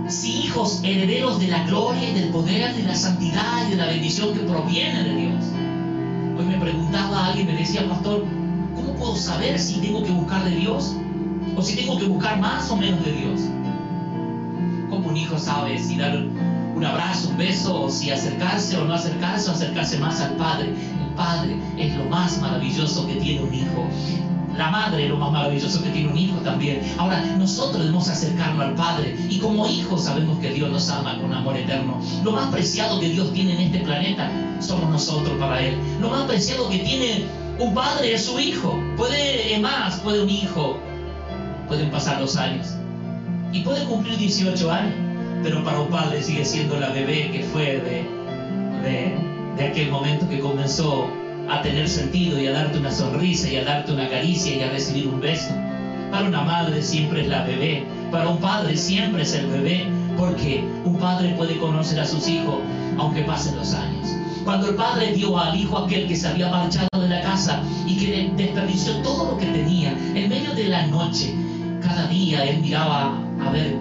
si 0.07 0.45
hijos 0.45 0.81
herederos 0.83 1.39
de 1.39 1.47
la 1.47 1.63
gloria 1.65 2.09
y 2.09 2.13
del 2.13 2.29
poder, 2.29 2.75
de 2.75 2.83
la 2.83 2.95
santidad 2.95 3.67
y 3.67 3.71
de 3.71 3.75
la 3.77 3.87
bendición 3.87 4.33
que 4.33 4.41
proviene 4.41 5.03
de 5.03 5.15
Dios. 5.15 5.43
Hoy 6.37 6.45
me 6.45 6.57
preguntaba 6.57 7.27
alguien, 7.27 7.47
me 7.47 7.53
decía, 7.53 7.87
pastor, 7.87 8.25
¿cómo 8.75 8.93
puedo 8.93 9.15
saber 9.15 9.59
si 9.59 9.79
tengo 9.79 10.03
que 10.03 10.11
buscar 10.11 10.43
de 10.43 10.55
Dios? 10.55 10.95
¿O 11.55 11.61
si 11.61 11.75
tengo 11.75 11.97
que 11.97 12.05
buscar 12.05 12.39
más 12.39 12.69
o 12.71 12.75
menos 12.75 13.03
de 13.03 13.11
Dios? 13.11 13.41
¿Cómo 15.13 15.21
un 15.21 15.27
hijo 15.27 15.37
sabe 15.37 15.77
si 15.77 15.95
dar 15.95 16.17
un 16.17 16.83
abrazo, 16.83 17.29
un 17.29 17.37
beso, 17.37 17.87
si 17.87 18.09
acercarse 18.09 18.75
o 18.77 18.85
no 18.85 18.95
acercarse, 18.95 19.47
o 19.47 19.53
acercarse 19.53 19.99
más 19.99 20.19
al 20.19 20.31
Padre? 20.37 20.69
El 20.69 21.13
Padre 21.15 21.55
es 21.77 21.95
lo 21.95 22.05
más 22.05 22.41
maravilloso 22.41 23.05
que 23.05 23.17
tiene 23.17 23.43
un 23.43 23.53
hijo. 23.53 23.87
La 24.57 24.71
madre 24.71 25.03
es 25.03 25.09
lo 25.11 25.17
más 25.17 25.31
maravilloso 25.31 25.83
que 25.83 25.91
tiene 25.91 26.09
un 26.09 26.17
hijo 26.17 26.37
también. 26.37 26.81
Ahora, 26.97 27.23
nosotros 27.37 27.77
debemos 27.83 28.09
acercarnos 28.09 28.65
al 28.65 28.73
Padre 28.73 29.15
y 29.29 29.37
como 29.37 29.67
hijos 29.67 30.05
sabemos 30.05 30.39
que 30.39 30.49
Dios 30.49 30.71
nos 30.71 30.89
ama 30.89 31.19
con 31.19 31.31
amor 31.31 31.57
eterno. 31.57 32.01
Lo 32.23 32.31
más 32.31 32.47
preciado 32.47 32.99
que 32.99 33.09
Dios 33.09 33.31
tiene 33.33 33.53
en 33.53 33.59
este 33.59 33.81
planeta 33.81 34.31
somos 34.61 34.89
nosotros 34.89 35.37
para 35.37 35.61
Él. 35.61 35.77
Lo 36.01 36.09
más 36.09 36.23
preciado 36.23 36.67
que 36.69 36.79
tiene 36.79 37.25
un 37.59 37.71
padre 37.75 38.15
es 38.15 38.25
su 38.25 38.39
hijo. 38.39 38.81
Puede 38.97 39.59
más, 39.59 39.97
puede 39.97 40.23
un 40.23 40.29
hijo. 40.31 40.79
Pueden 41.67 41.91
pasar 41.91 42.19
los 42.19 42.35
años. 42.35 42.77
Y 43.53 43.61
puede 43.61 43.85
cumplir 43.85 44.17
18 44.17 44.71
años. 44.71 44.93
Pero 45.43 45.63
para 45.63 45.87
padre 45.87 46.23
sigue 46.23 46.43
siendo 46.43 46.79
la 46.79 46.89
bebé 46.89 47.29
que 47.31 47.43
fue 47.43 47.65
de, 47.65 48.07
de, 48.81 49.15
de 49.57 49.67
aquel 49.67 49.91
momento 49.91 50.27
que 50.27 50.39
comenzó 50.39 51.07
a 51.49 51.61
tener 51.61 51.87
sentido 51.87 52.39
y 52.39 52.47
a 52.47 52.53
darte 52.53 52.79
una 52.79 52.91
sonrisa 52.91 53.49
y 53.49 53.57
a 53.57 53.65
darte 53.65 53.91
una 53.91 54.09
caricia 54.09 54.55
y 54.55 54.61
a 54.61 54.71
recibir 54.71 55.07
un 55.07 55.19
beso. 55.19 55.53
Para 56.11 56.27
una 56.27 56.41
madre 56.41 56.81
siempre 56.81 57.21
es 57.21 57.27
la 57.27 57.43
bebé, 57.43 57.83
para 58.11 58.29
un 58.29 58.39
padre 58.39 58.77
siempre 58.77 59.23
es 59.23 59.33
el 59.35 59.47
bebé, 59.47 59.85
porque 60.17 60.63
un 60.85 60.97
padre 60.97 61.33
puede 61.35 61.57
conocer 61.57 61.99
a 61.99 62.05
sus 62.05 62.27
hijos 62.27 62.55
aunque 62.97 63.21
pasen 63.23 63.55
los 63.57 63.73
años. 63.73 64.07
Cuando 64.45 64.69
el 64.69 64.75
padre 64.75 65.13
dio 65.13 65.37
al 65.37 65.55
hijo 65.55 65.77
aquel 65.77 66.07
que 66.07 66.15
se 66.15 66.27
había 66.27 66.49
marchado 66.49 66.87
de 66.99 67.07
la 67.07 67.21
casa 67.21 67.61
y 67.85 67.97
que 67.97 68.31
desperdició 68.35 68.93
todo 68.97 69.31
lo 69.31 69.37
que 69.37 69.45
tenía, 69.47 69.91
en 69.91 70.29
medio 70.29 70.53
de 70.53 70.65
la 70.69 70.87
noche, 70.87 71.33
cada 71.81 72.07
día 72.07 72.45
él 72.45 72.59
miraba 72.59 73.22
a 73.45 73.51
ver 73.51 73.77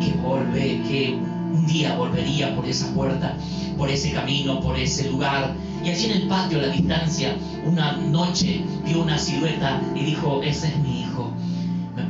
que 0.00 0.12
volve, 0.22 0.82
que 0.88 1.18
un 1.52 1.66
día 1.66 1.96
volvería 1.96 2.54
por 2.54 2.66
esa 2.66 2.92
puerta, 2.94 3.36
por 3.76 3.88
ese 3.90 4.12
camino, 4.12 4.60
por 4.60 4.78
ese 4.78 5.10
lugar. 5.10 5.54
Y 5.84 5.90
allí 5.90 6.06
en 6.06 6.22
el 6.22 6.28
patio, 6.28 6.58
a 6.58 6.62
la 6.62 6.68
distancia, 6.68 7.36
una 7.64 7.92
noche 7.92 8.62
vio 8.84 9.02
una 9.02 9.18
silueta 9.18 9.80
y 9.94 10.00
dijo, 10.00 10.42
ese 10.42 10.68
es 10.68 10.78
mi 10.78 10.97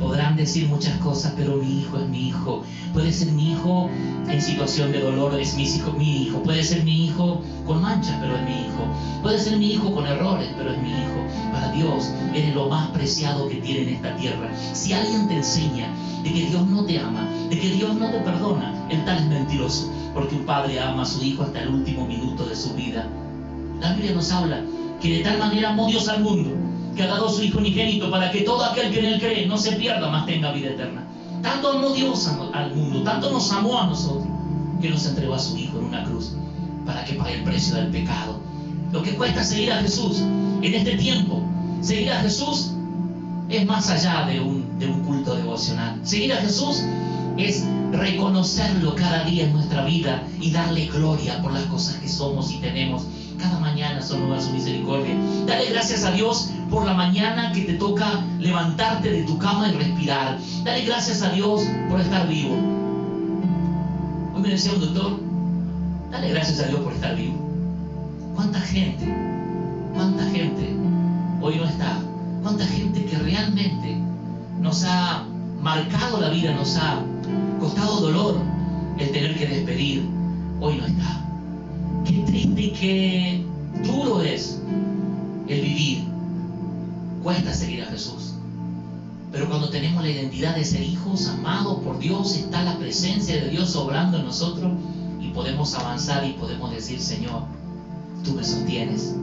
podrán 0.09 0.35
decir 0.35 0.67
muchas 0.67 0.97
cosas, 0.97 1.33
pero 1.37 1.57
mi 1.57 1.81
hijo 1.81 1.99
es 1.99 2.07
mi 2.07 2.29
hijo. 2.29 2.63
Puede 2.93 3.11
ser 3.11 3.31
mi 3.31 3.51
hijo 3.51 3.91
en 4.27 4.41
situación 4.41 4.91
de 4.91 5.01
dolor, 5.01 5.39
es 5.39 5.53
mi 5.53 5.65
hijo, 5.65 5.91
mi 5.91 6.23
hijo. 6.23 6.41
Puede 6.41 6.63
ser 6.63 6.83
mi 6.83 7.05
hijo 7.05 7.43
con 7.63 7.79
manchas, 7.79 8.17
pero 8.19 8.35
es 8.35 8.41
mi 8.41 8.65
hijo. 8.65 8.87
Puede 9.21 9.37
ser 9.37 9.57
mi 9.57 9.71
hijo 9.71 9.93
con 9.93 10.07
errores, 10.07 10.49
pero 10.57 10.71
es 10.71 10.81
mi 10.81 10.89
hijo. 10.89 11.51
Para 11.51 11.71
Dios 11.73 12.09
eres 12.33 12.55
lo 12.55 12.67
más 12.69 12.89
preciado 12.89 13.47
que 13.49 13.57
tiene 13.57 13.83
en 13.83 13.89
esta 13.89 14.15
tierra. 14.15 14.49
Si 14.73 14.93
alguien 14.93 15.27
te 15.27 15.35
enseña 15.35 15.93
de 16.23 16.33
que 16.33 16.45
Dios 16.47 16.65
no 16.65 16.83
te 16.85 16.97
ama, 16.97 17.29
de 17.51 17.59
que 17.59 17.69
Dios 17.69 17.95
no 17.95 18.09
te 18.09 18.17
perdona, 18.21 18.73
el 18.89 19.05
tal 19.05 19.19
es 19.19 19.25
mentiroso, 19.27 19.91
porque 20.15 20.33
un 20.33 20.45
padre 20.45 20.79
ama 20.79 21.03
a 21.03 21.05
su 21.05 21.23
hijo 21.23 21.43
hasta 21.43 21.61
el 21.61 21.69
último 21.69 22.07
minuto 22.07 22.47
de 22.47 22.55
su 22.55 22.73
vida. 22.73 23.07
La 23.79 23.93
Biblia 23.93 24.15
nos 24.15 24.31
habla 24.31 24.63
que 24.99 25.17
de 25.17 25.23
tal 25.23 25.37
manera 25.37 25.69
amó 25.69 25.85
Dios 25.85 26.09
al 26.09 26.23
mundo, 26.23 26.49
que 26.95 27.03
ha 27.03 27.07
dado 27.07 27.29
su 27.29 27.43
Hijo 27.43 27.59
unigénito 27.59 28.09
para 28.11 28.31
que 28.31 28.41
todo 28.41 28.63
aquel 28.63 28.91
que 28.91 28.99
en 28.99 29.05
él 29.05 29.19
cree 29.19 29.45
no 29.45 29.57
se 29.57 29.73
pierda, 29.73 30.09
más 30.09 30.25
tenga 30.25 30.51
vida 30.51 30.69
eterna. 30.69 31.05
Tanto 31.41 31.71
amó 31.71 31.91
Dios 31.91 32.29
al 32.53 32.75
mundo, 32.75 33.03
tanto 33.03 33.31
nos 33.31 33.51
amó 33.51 33.79
a 33.79 33.87
nosotros, 33.87 34.27
que 34.81 34.89
nos 34.89 35.05
entregó 35.05 35.35
a 35.35 35.39
su 35.39 35.57
Hijo 35.57 35.79
en 35.79 35.85
una 35.85 36.03
cruz 36.03 36.33
para 36.85 37.05
que 37.05 37.13
pague 37.13 37.35
el 37.35 37.43
precio 37.43 37.75
del 37.75 37.87
pecado. 37.87 38.39
Lo 38.91 39.03
que 39.03 39.15
cuesta 39.15 39.43
seguir 39.43 39.71
a 39.71 39.81
Jesús 39.81 40.21
en 40.61 40.73
este 40.73 40.97
tiempo, 40.97 41.41
seguir 41.81 42.11
a 42.11 42.21
Jesús 42.21 42.71
es 43.49 43.65
más 43.65 43.89
allá 43.89 44.25
de 44.25 44.39
un, 44.39 44.79
de 44.79 44.87
un 44.87 45.03
culto 45.03 45.35
devocional. 45.35 45.99
Seguir 46.03 46.33
a 46.33 46.37
Jesús 46.37 46.83
es 47.37 47.63
reconocerlo 47.91 48.95
cada 48.95 49.23
día 49.23 49.45
en 49.45 49.53
nuestra 49.53 49.85
vida 49.85 50.23
y 50.39 50.51
darle 50.51 50.87
gloria 50.87 51.41
por 51.41 51.53
las 51.53 51.63
cosas 51.63 51.95
que 51.95 52.07
somos 52.07 52.51
y 52.51 52.57
tenemos. 52.57 53.03
Cada 53.37 53.59
mañana 53.59 54.01
son 54.01 54.21
nuevas 54.21 54.45
su 54.45 54.51
misericordia. 54.51 55.15
Dale 55.47 55.69
gracias 55.69 56.03
a 56.03 56.11
Dios 56.11 56.49
por 56.69 56.85
la 56.85 56.93
mañana 56.93 57.51
que 57.51 57.61
te 57.61 57.73
toca 57.73 58.23
levantarte 58.39 59.11
de 59.11 59.23
tu 59.23 59.37
cama 59.37 59.69
y 59.69 59.71
respirar. 59.73 60.37
Dale 60.63 60.85
gracias 60.85 61.21
a 61.21 61.29
Dios 61.29 61.61
por 61.89 61.99
estar 61.99 62.27
vivo. 62.27 62.55
Hoy 64.35 64.41
me 64.41 64.49
decía 64.49 64.73
un 64.73 64.79
doctor, 64.79 65.19
dale 66.11 66.29
gracias 66.29 66.59
a 66.59 66.67
Dios 66.67 66.79
por 66.81 66.93
estar 66.93 67.15
vivo. 67.15 67.35
¿Cuánta 68.35 68.59
gente? 68.61 69.13
¿Cuánta 69.93 70.23
gente 70.25 70.75
hoy 71.41 71.55
no 71.57 71.65
está? 71.65 71.99
¿Cuánta 72.43 72.65
gente 72.65 73.05
que 73.05 73.17
realmente 73.17 73.97
nos 74.61 74.83
ha 74.85 75.23
marcado 75.61 76.19
la 76.19 76.29
vida, 76.29 76.53
nos 76.53 76.77
ha 76.77 77.01
costado 77.59 78.01
dolor 78.01 78.35
el 78.97 79.11
tener 79.11 79.37
que 79.37 79.47
despedir, 79.47 80.09
hoy 80.59 80.77
no 80.77 80.85
está. 80.85 81.25
Qué 82.05 82.23
triste 82.25 82.61
y 82.61 82.71
qué 82.71 83.45
duro 83.85 84.21
es 84.21 84.61
el 85.47 85.61
vivir. 85.61 86.08
Cuesta 87.23 87.53
seguir 87.53 87.83
a 87.83 87.87
Jesús. 87.87 88.33
Pero 89.31 89.47
cuando 89.47 89.69
tenemos 89.69 90.03
la 90.03 90.09
identidad 90.09 90.55
de 90.55 90.65
ser 90.65 90.81
hijos 90.81 91.27
amados 91.27 91.79
por 91.83 91.99
Dios, 91.99 92.35
está 92.35 92.63
la 92.63 92.77
presencia 92.77 93.35
de 93.35 93.49
Dios 93.49 93.75
obrando 93.75 94.17
en 94.17 94.25
nosotros 94.25 94.71
y 95.21 95.29
podemos 95.29 95.73
avanzar 95.75 96.25
y 96.25 96.33
podemos 96.33 96.71
decir, 96.71 96.99
Señor, 96.99 97.43
tú 98.23 98.33
me 98.33 98.43
sostienes. 98.43 99.15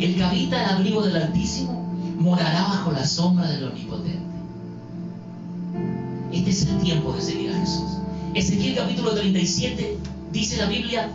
El 0.00 0.14
que 0.14 0.24
habita 0.24 0.64
el 0.64 0.76
abrigo 0.76 1.02
del 1.02 1.16
Altísimo 1.16 1.86
morará 2.18 2.62
bajo 2.62 2.92
la 2.92 3.06
sombra 3.06 3.48
del 3.48 3.64
Omnipotente. 3.64 4.18
Este 6.32 6.50
es 6.50 6.66
el 6.66 6.78
tiempo 6.78 7.12
de 7.12 7.22
seguir 7.22 7.50
a 7.52 7.60
Jesús. 7.60 7.98
Ezequiel 8.34 8.76
capítulo 8.76 9.12
37 9.12 9.98
dice 10.32 10.56
la 10.56 10.66
Biblia, 10.66 11.10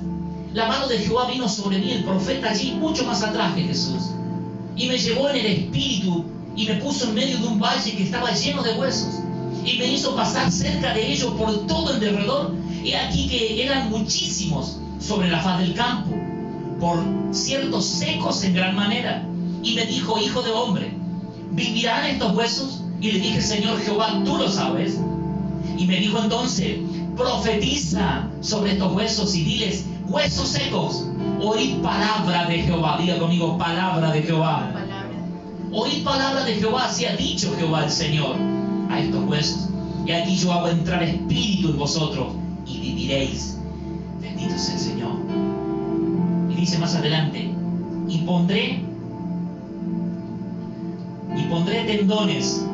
la 0.53 0.67
mano 0.67 0.87
de 0.87 0.99
Jehová 0.99 1.27
vino 1.29 1.47
sobre 1.49 1.79
mí, 1.79 1.91
el 1.91 2.03
profeta 2.03 2.49
allí, 2.49 2.73
mucho 2.73 3.05
más 3.05 3.23
atrás 3.23 3.53
que 3.53 3.63
Jesús, 3.63 4.11
y 4.75 4.87
me 4.87 4.97
llevó 4.97 5.29
en 5.29 5.35
el 5.37 5.45
espíritu 5.45 6.25
y 6.55 6.65
me 6.67 6.75
puso 6.75 7.09
en 7.09 7.15
medio 7.15 7.37
de 7.39 7.47
un 7.47 7.59
valle 7.59 7.95
que 7.95 8.03
estaba 8.03 8.31
lleno 8.31 8.63
de 8.63 8.73
huesos, 8.73 9.19
y 9.65 9.77
me 9.77 9.87
hizo 9.87 10.15
pasar 10.15 10.51
cerca 10.51 10.93
de 10.93 11.11
ellos 11.11 11.33
por 11.33 11.65
todo 11.67 11.93
el 11.93 11.99
derredor, 11.99 12.53
y 12.83 12.93
aquí 12.93 13.27
que 13.27 13.63
eran 13.63 13.89
muchísimos 13.89 14.77
sobre 14.99 15.29
la 15.29 15.41
faz 15.41 15.59
del 15.59 15.73
campo, 15.73 16.11
por 16.79 17.03
ciertos 17.31 17.85
secos 17.85 18.43
en 18.43 18.53
gran 18.53 18.75
manera, 18.75 19.25
y 19.63 19.75
me 19.75 19.85
dijo, 19.85 20.19
hijo 20.19 20.41
de 20.41 20.51
hombre, 20.51 20.93
¿vivirán 21.51 22.05
estos 22.05 22.35
huesos? 22.35 22.83
Y 22.99 23.11
le 23.11 23.19
dije, 23.19 23.41
Señor 23.41 23.81
Jehová, 23.81 24.21
tú 24.25 24.37
lo 24.37 24.49
sabes. 24.49 24.99
Y 25.77 25.85
me 25.85 25.97
dijo 25.97 26.19
entonces, 26.19 26.77
profetiza 27.15 28.27
sobre 28.41 28.73
estos 28.73 28.93
huesos 28.93 29.35
y 29.35 29.43
diles, 29.43 29.85
huesos 30.07 30.49
secos, 30.49 31.05
oíd 31.43 31.81
palabra 31.81 32.45
de 32.47 32.59
Jehová. 32.59 32.97
Diga 32.97 33.19
conmigo, 33.19 33.57
palabra 33.57 34.11
de 34.11 34.21
Jehová. 34.23 34.71
Oíd 35.71 36.03
palabra 36.03 36.43
de 36.45 36.55
Jehová, 36.55 36.85
así 36.85 37.05
ha 37.05 37.15
dicho 37.15 37.53
Jehová 37.57 37.83
el 37.83 37.91
Señor 37.91 38.35
a 38.89 38.99
estos 38.99 39.23
huesos. 39.25 39.69
Y 40.05 40.11
aquí 40.11 40.35
yo 40.35 40.53
hago 40.53 40.69
entrar 40.69 41.03
espíritu 41.03 41.69
en 41.69 41.77
vosotros 41.77 42.33
y 42.65 42.79
viviréis. 42.79 43.57
Bendito 44.21 44.57
sea 44.57 44.75
el 44.75 44.79
Señor. 44.79 45.13
Y 46.49 46.55
dice 46.55 46.77
más 46.77 46.95
adelante, 46.95 47.51
y 48.07 48.17
pondré, 48.19 48.83
y 51.35 51.41
pondré 51.49 51.83
tendones 51.85 52.65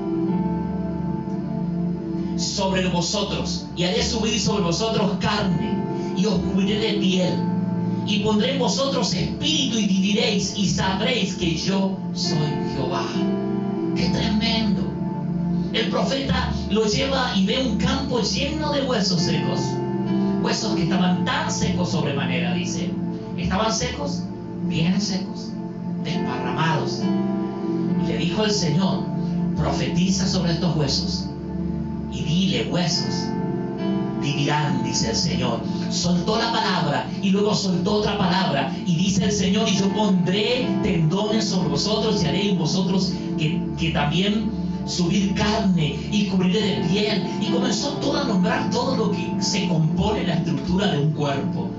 sobre 2.36 2.88
vosotros 2.88 3.68
y 3.76 3.84
haré 3.84 4.02
subir 4.02 4.40
sobre 4.40 4.64
vosotros 4.64 5.12
carne 5.20 5.78
y 6.16 6.26
os 6.26 6.36
cubriré 6.36 6.94
de 6.94 7.00
piel 7.00 7.49
y 8.10 8.20
pondré 8.22 8.54
en 8.54 8.60
vosotros 8.60 9.14
espíritu 9.14 9.78
y 9.78 9.86
viviréis 9.86 10.54
y 10.58 10.68
sabréis 10.68 11.36
que 11.36 11.56
yo 11.56 11.96
soy 12.14 12.50
Jehová. 12.76 13.06
¡Qué 13.96 14.10
tremendo! 14.10 14.82
El 15.74 15.90
profeta 15.90 16.52
lo 16.72 16.86
lleva 16.86 17.36
y 17.36 17.46
ve 17.46 17.62
un 17.62 17.78
campo 17.78 18.20
lleno 18.22 18.74
de 18.74 18.82
huesos 18.82 19.22
secos. 19.22 19.60
Huesos 20.42 20.76
que 20.76 20.84
estaban 20.84 21.24
tan 21.24 21.52
secos 21.52 21.92
sobremanera, 21.92 22.56
dice. 22.56 22.90
Estaban 23.38 23.72
secos, 23.72 24.24
bien 24.64 25.00
secos, 25.00 25.52
desparramados. 26.04 27.04
Y 28.04 28.08
le 28.08 28.18
dijo 28.18 28.44
el 28.44 28.52
Señor, 28.52 29.04
profetiza 29.56 30.28
sobre 30.28 30.54
estos 30.54 30.76
huesos 30.76 31.30
y 32.12 32.24
dile 32.24 32.72
huesos, 32.72 33.28
vivirán, 34.22 34.84
dice 34.84 35.10
el 35.10 35.16
Señor. 35.16 35.62
Soltó 35.90 36.38
la 36.38 36.52
palabra 36.52 37.10
y 37.22 37.30
luego 37.30 37.54
soltó 37.56 37.96
otra 37.96 38.18
palabra 38.18 38.76
y 38.86 38.96
dice 38.96 39.26
el 39.26 39.32
Señor, 39.32 39.68
y 39.68 39.78
yo 39.78 39.92
pondré 39.94 40.68
tendones 40.84 41.46
sobre 41.46 41.70
vosotros 41.70 42.24
y 42.24 42.28
haré 42.28 42.50
en 42.50 42.58
vosotros 42.58 43.14
que, 43.38 43.92
también 43.94 44.52
subir 44.86 45.34
carne 45.34 46.00
y 46.12 46.28
cubriré 46.28 46.62
de 46.62 46.88
piel. 46.88 47.28
Y 47.42 47.52
comenzó 47.52 47.92
todo 47.94 48.18
a 48.18 48.24
nombrar 48.26 48.70
todo 48.70 48.96
lo 48.96 49.12
que 49.12 49.42
se 49.42 49.68
compone 49.68 50.28
la 50.28 50.36
estructura 50.36 50.92
de 50.92 51.00
un 51.00 51.12
cuerpo. 51.14 51.70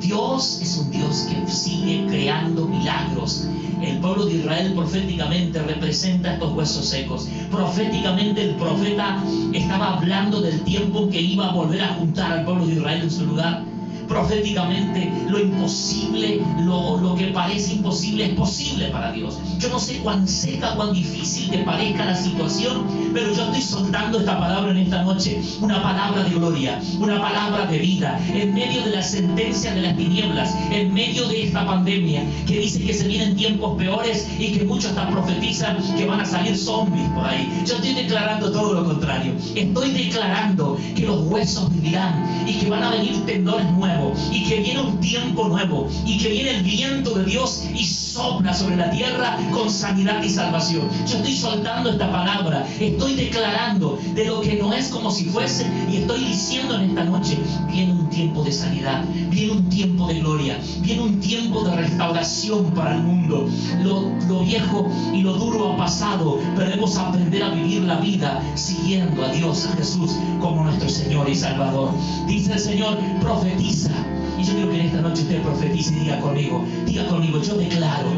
Dios 0.00 0.60
es 0.62 0.76
un 0.78 0.90
Dios 0.90 1.26
que 1.28 1.50
sigue 1.50 2.06
creando 2.08 2.66
milagros. 2.66 3.48
El 3.82 3.98
pueblo 3.98 4.26
de 4.26 4.34
Israel 4.34 4.72
proféticamente 4.74 5.62
representa 5.62 6.34
estos 6.34 6.52
huesos 6.54 6.84
secos. 6.86 7.28
Proféticamente 7.50 8.42
el 8.42 8.54
profeta 8.56 9.22
estaba 9.52 9.96
hablando 9.96 10.40
del 10.40 10.60
tiempo 10.62 11.08
que 11.10 11.20
iba 11.20 11.48
a 11.48 11.52
volver 11.52 11.82
a 11.82 11.94
juntar 11.94 12.32
al 12.32 12.44
pueblo 12.44 12.66
de 12.66 12.74
Israel 12.74 13.02
en 13.02 13.10
su 13.10 13.26
lugar 13.26 13.67
proféticamente 14.08 15.12
lo 15.28 15.38
imposible, 15.38 16.40
lo, 16.60 16.98
lo, 16.98 17.14
que 17.14 17.26
parece 17.26 17.74
imposible 17.74 18.26
es 18.26 18.34
posible 18.34 18.88
para 18.88 19.12
Dios. 19.12 19.38
Yo 19.58 19.68
no 19.68 19.78
sé 19.78 19.98
cuán 19.98 20.26
seca, 20.26 20.74
cuán 20.74 20.92
difícil 20.92 21.50
te 21.50 21.58
parezca 21.58 22.06
la 22.06 22.16
situación, 22.16 22.86
pero 23.12 23.32
yo 23.32 23.44
estoy 23.44 23.60
soltando 23.60 24.18
esta 24.20 24.38
palabra 24.38 24.70
en 24.70 24.78
esta 24.78 25.02
noche, 25.02 25.40
una 25.60 25.82
palabra 25.82 26.22
de 26.22 26.30
gloria, 26.30 26.80
una 26.98 27.20
palabra 27.20 27.66
de 27.66 27.78
vida, 27.78 28.18
en 28.32 28.54
medio 28.54 28.82
de 28.82 28.90
la 28.90 29.02
sentencia 29.02 29.74
de 29.74 29.82
las 29.82 29.96
tinieblas, 29.96 30.54
en 30.72 30.92
medio 30.92 31.28
de 31.28 31.44
esta 31.44 31.66
pandemia, 31.66 32.22
que 32.46 32.58
dice 32.60 32.84
que 32.84 32.94
se 32.94 33.06
vienen 33.06 33.36
tiempos 33.36 33.76
peores 33.76 34.28
y 34.38 34.52
que 34.52 34.64
muchos 34.64 34.88
hasta 34.88 35.10
profetizan 35.10 35.76
que 35.96 36.06
van 36.06 36.20
a 36.20 36.24
salir 36.24 36.56
zombies 36.56 37.08
por 37.10 37.24
ahí. 37.26 37.62
Yo 37.66 37.74
estoy 37.74 37.92
declarando 37.92 38.50
todo 38.50 38.72
lo 38.72 38.84
contrario. 38.84 39.32
Estoy 39.54 39.90
declarando 39.90 40.78
que 40.96 41.02
los 41.02 41.26
huesos 41.26 41.70
vivirán 41.74 42.44
y 42.46 42.54
que 42.54 42.70
van 42.70 42.82
a 42.82 42.90
venir 42.90 43.24
tendones 43.26 43.70
nuevos 43.72 43.97
y 44.30 44.44
que 44.44 44.56
viene 44.60 44.80
un 44.80 45.00
tiempo 45.00 45.48
nuevo 45.48 45.88
y 46.04 46.18
que 46.18 46.28
viene 46.28 46.50
el 46.50 46.62
viento 46.62 47.14
de 47.14 47.24
Dios 47.24 47.64
y 47.74 47.84
sopla 48.08 48.54
sobre 48.54 48.76
la 48.76 48.90
tierra 48.90 49.38
con 49.52 49.70
sanidad 49.70 50.22
y 50.22 50.30
salvación. 50.30 50.88
Yo 51.06 51.18
estoy 51.18 51.34
soltando 51.34 51.90
esta 51.90 52.10
palabra, 52.10 52.66
estoy 52.80 53.14
declarando 53.14 53.98
de 54.14 54.24
lo 54.24 54.40
que 54.40 54.54
no 54.56 54.72
es 54.72 54.88
como 54.88 55.10
si 55.10 55.26
fuese 55.26 55.66
y 55.90 55.98
estoy 55.98 56.24
diciendo 56.24 56.76
en 56.76 56.90
esta 56.90 57.04
noche, 57.04 57.38
viene 57.70 57.92
un 57.92 58.08
tiempo 58.08 58.42
de 58.42 58.52
sanidad, 58.52 59.04
viene 59.30 59.52
un 59.52 59.68
tiempo 59.68 60.06
de 60.06 60.20
gloria, 60.20 60.58
viene 60.80 61.02
un 61.02 61.20
tiempo 61.20 61.62
de 61.64 61.76
restauración 61.76 62.64
para 62.72 62.96
el 62.96 63.02
mundo. 63.02 63.48
Lo, 63.82 64.08
viejo 64.48 64.90
y 65.12 65.20
lo 65.20 65.34
duro 65.34 65.72
ha 65.72 65.76
pasado, 65.76 66.38
pero 66.54 66.70
debemos 66.70 66.96
aprender 66.96 67.42
a 67.42 67.50
vivir 67.50 67.82
la 67.82 67.96
vida 67.96 68.40
siguiendo 68.54 69.22
a 69.22 69.28
Dios, 69.28 69.66
a 69.66 69.76
Jesús, 69.76 70.12
como 70.40 70.64
nuestro 70.64 70.88
Señor 70.88 71.28
y 71.28 71.34
Salvador. 71.34 71.90
Dice 72.26 72.54
el 72.54 72.58
Señor, 72.58 72.96
profetiza 73.20 73.92
y 74.38 74.44
yo 74.44 74.52
quiero 74.54 74.70
que 74.70 74.80
en 74.80 74.86
esta 74.86 75.00
noche 75.00 75.22
usted 75.22 75.42
profetice 75.42 75.94
y 75.94 75.98
diga 76.00 76.20
conmigo, 76.20 76.64
diga 76.86 77.06
conmigo, 77.06 77.42
yo 77.42 77.54
declaro 77.56 78.08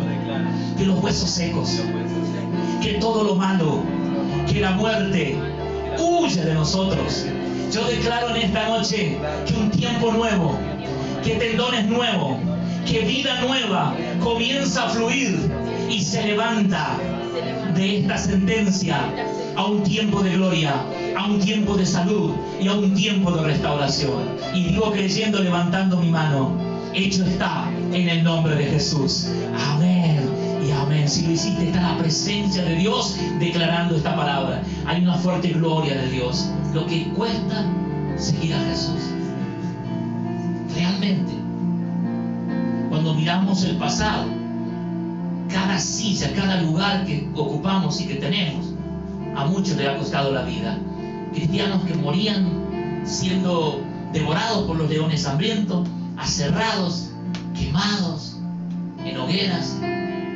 que 0.76 0.84
los 0.84 1.02
huesos 1.02 1.30
secos, 1.30 1.80
que 2.82 2.94
todo 2.94 3.24
lo 3.24 3.34
malo, 3.36 3.82
que 4.46 4.60
la 4.60 4.72
muerte 4.72 5.36
huye 5.98 6.44
de 6.44 6.54
nosotros. 6.54 7.26
Yo 7.72 7.84
declaro 7.86 8.34
en 8.34 8.42
esta 8.42 8.68
noche 8.68 9.16
que 9.46 9.54
un 9.54 9.70
tiempo 9.70 10.12
nuevo, 10.12 10.58
que 11.24 11.36
tendones 11.36 11.86
nuevos, 11.86 12.36
que 12.86 13.00
vida 13.00 13.40
nueva 13.40 13.94
comienza 14.20 14.86
a 14.86 14.90
fluir 14.90 15.50
y 15.88 16.02
se 16.02 16.22
levanta 16.26 16.98
de 17.74 18.00
esta 18.00 18.18
sentencia 18.18 18.98
a 19.60 19.66
un 19.66 19.82
tiempo 19.82 20.22
de 20.22 20.30
gloria, 20.30 20.74
a 21.18 21.26
un 21.26 21.38
tiempo 21.38 21.76
de 21.76 21.84
salud 21.84 22.30
y 22.58 22.66
a 22.66 22.72
un 22.72 22.94
tiempo 22.94 23.30
de 23.30 23.42
restauración. 23.42 24.22
Y 24.54 24.64
digo 24.64 24.90
creyendo, 24.90 25.38
levantando 25.42 25.98
mi 25.98 26.08
mano, 26.08 26.56
hecho 26.94 27.26
está 27.26 27.70
en 27.92 28.08
el 28.08 28.24
nombre 28.24 28.54
de 28.54 28.64
Jesús. 28.64 29.28
Amén. 29.68 30.30
Y 30.66 30.70
amén. 30.70 31.06
Si 31.06 31.26
lo 31.26 31.32
hiciste, 31.32 31.66
está 31.66 31.92
la 31.92 31.98
presencia 31.98 32.62
de 32.62 32.76
Dios 32.76 33.18
declarando 33.38 33.96
esta 33.96 34.16
palabra. 34.16 34.62
Hay 34.86 35.02
una 35.02 35.16
fuerte 35.16 35.48
gloria 35.48 35.94
de 35.94 36.10
Dios. 36.10 36.48
Lo 36.72 36.86
que 36.86 37.08
cuesta 37.10 37.66
seguir 38.16 38.54
a 38.54 38.60
Jesús. 38.60 39.10
Realmente, 40.74 41.32
cuando 42.88 43.12
miramos 43.12 43.62
el 43.64 43.76
pasado, 43.76 44.24
cada 45.52 45.78
silla, 45.78 46.32
cada 46.34 46.62
lugar 46.62 47.04
que 47.04 47.28
ocupamos 47.34 48.00
y 48.00 48.06
que 48.06 48.14
tenemos, 48.14 48.69
a 49.36 49.44
muchos 49.46 49.76
le 49.76 49.88
ha 49.88 49.96
costado 49.96 50.32
la 50.32 50.42
vida. 50.42 50.78
Cristianos 51.32 51.82
que 51.84 51.94
morían 51.94 53.02
siendo 53.04 53.80
devorados 54.12 54.64
por 54.66 54.76
los 54.76 54.90
leones 54.90 55.26
hambrientos, 55.26 55.88
aserrados, 56.16 57.10
quemados 57.54 58.36
en 59.04 59.16
hogueras, 59.16 59.76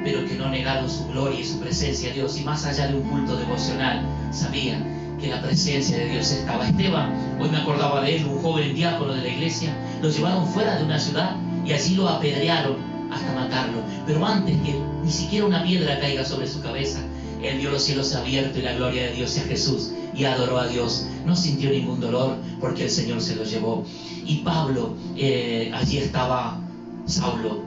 pero 0.04 0.24
que 0.26 0.34
no 0.36 0.48
negaron 0.48 0.88
su 0.88 1.06
gloria 1.08 1.40
y 1.40 1.44
su 1.44 1.58
presencia 1.58 2.10
a 2.10 2.14
Dios. 2.14 2.38
Y 2.38 2.44
más 2.44 2.64
allá 2.64 2.88
de 2.88 2.96
un 2.96 3.02
culto 3.08 3.36
devocional, 3.36 4.02
sabían 4.30 5.18
que 5.20 5.28
la 5.28 5.40
presencia 5.42 5.96
de 5.98 6.10
Dios 6.10 6.30
estaba. 6.30 6.68
Esteban, 6.68 7.38
hoy 7.40 7.48
me 7.48 7.58
acordaba 7.58 8.02
de 8.02 8.16
él, 8.16 8.26
un 8.26 8.42
joven 8.42 8.74
diácono 8.74 9.14
de 9.14 9.22
la 9.22 9.28
iglesia, 9.28 9.74
lo 10.02 10.10
llevaron 10.10 10.46
fuera 10.46 10.76
de 10.76 10.84
una 10.84 10.98
ciudad 10.98 11.36
y 11.64 11.72
allí 11.72 11.94
lo 11.94 12.08
apedrearon 12.08 12.76
hasta 13.10 13.32
matarlo. 13.34 13.78
Pero 14.06 14.24
antes 14.26 14.56
que 14.62 14.80
ni 15.02 15.10
siquiera 15.10 15.46
una 15.46 15.62
piedra 15.62 15.98
caiga 16.00 16.24
sobre 16.24 16.46
su 16.46 16.60
cabeza, 16.60 17.00
él 17.48 17.58
vio 17.58 17.70
los 17.70 17.82
cielos 17.82 18.14
abiertos 18.14 18.58
y 18.58 18.62
la 18.62 18.74
gloria 18.74 19.04
de 19.04 19.12
Dios 19.12 19.36
a 19.38 19.42
Jesús 19.42 19.90
y 20.14 20.24
adoró 20.24 20.58
a 20.58 20.68
Dios. 20.68 21.06
No 21.26 21.34
sintió 21.36 21.70
ningún 21.70 22.00
dolor 22.00 22.36
porque 22.60 22.84
el 22.84 22.90
Señor 22.90 23.20
se 23.20 23.36
lo 23.36 23.44
llevó. 23.44 23.84
Y 24.24 24.36
Pablo, 24.38 24.94
eh, 25.16 25.70
allí 25.74 25.98
estaba 25.98 26.58
Saulo, 27.06 27.60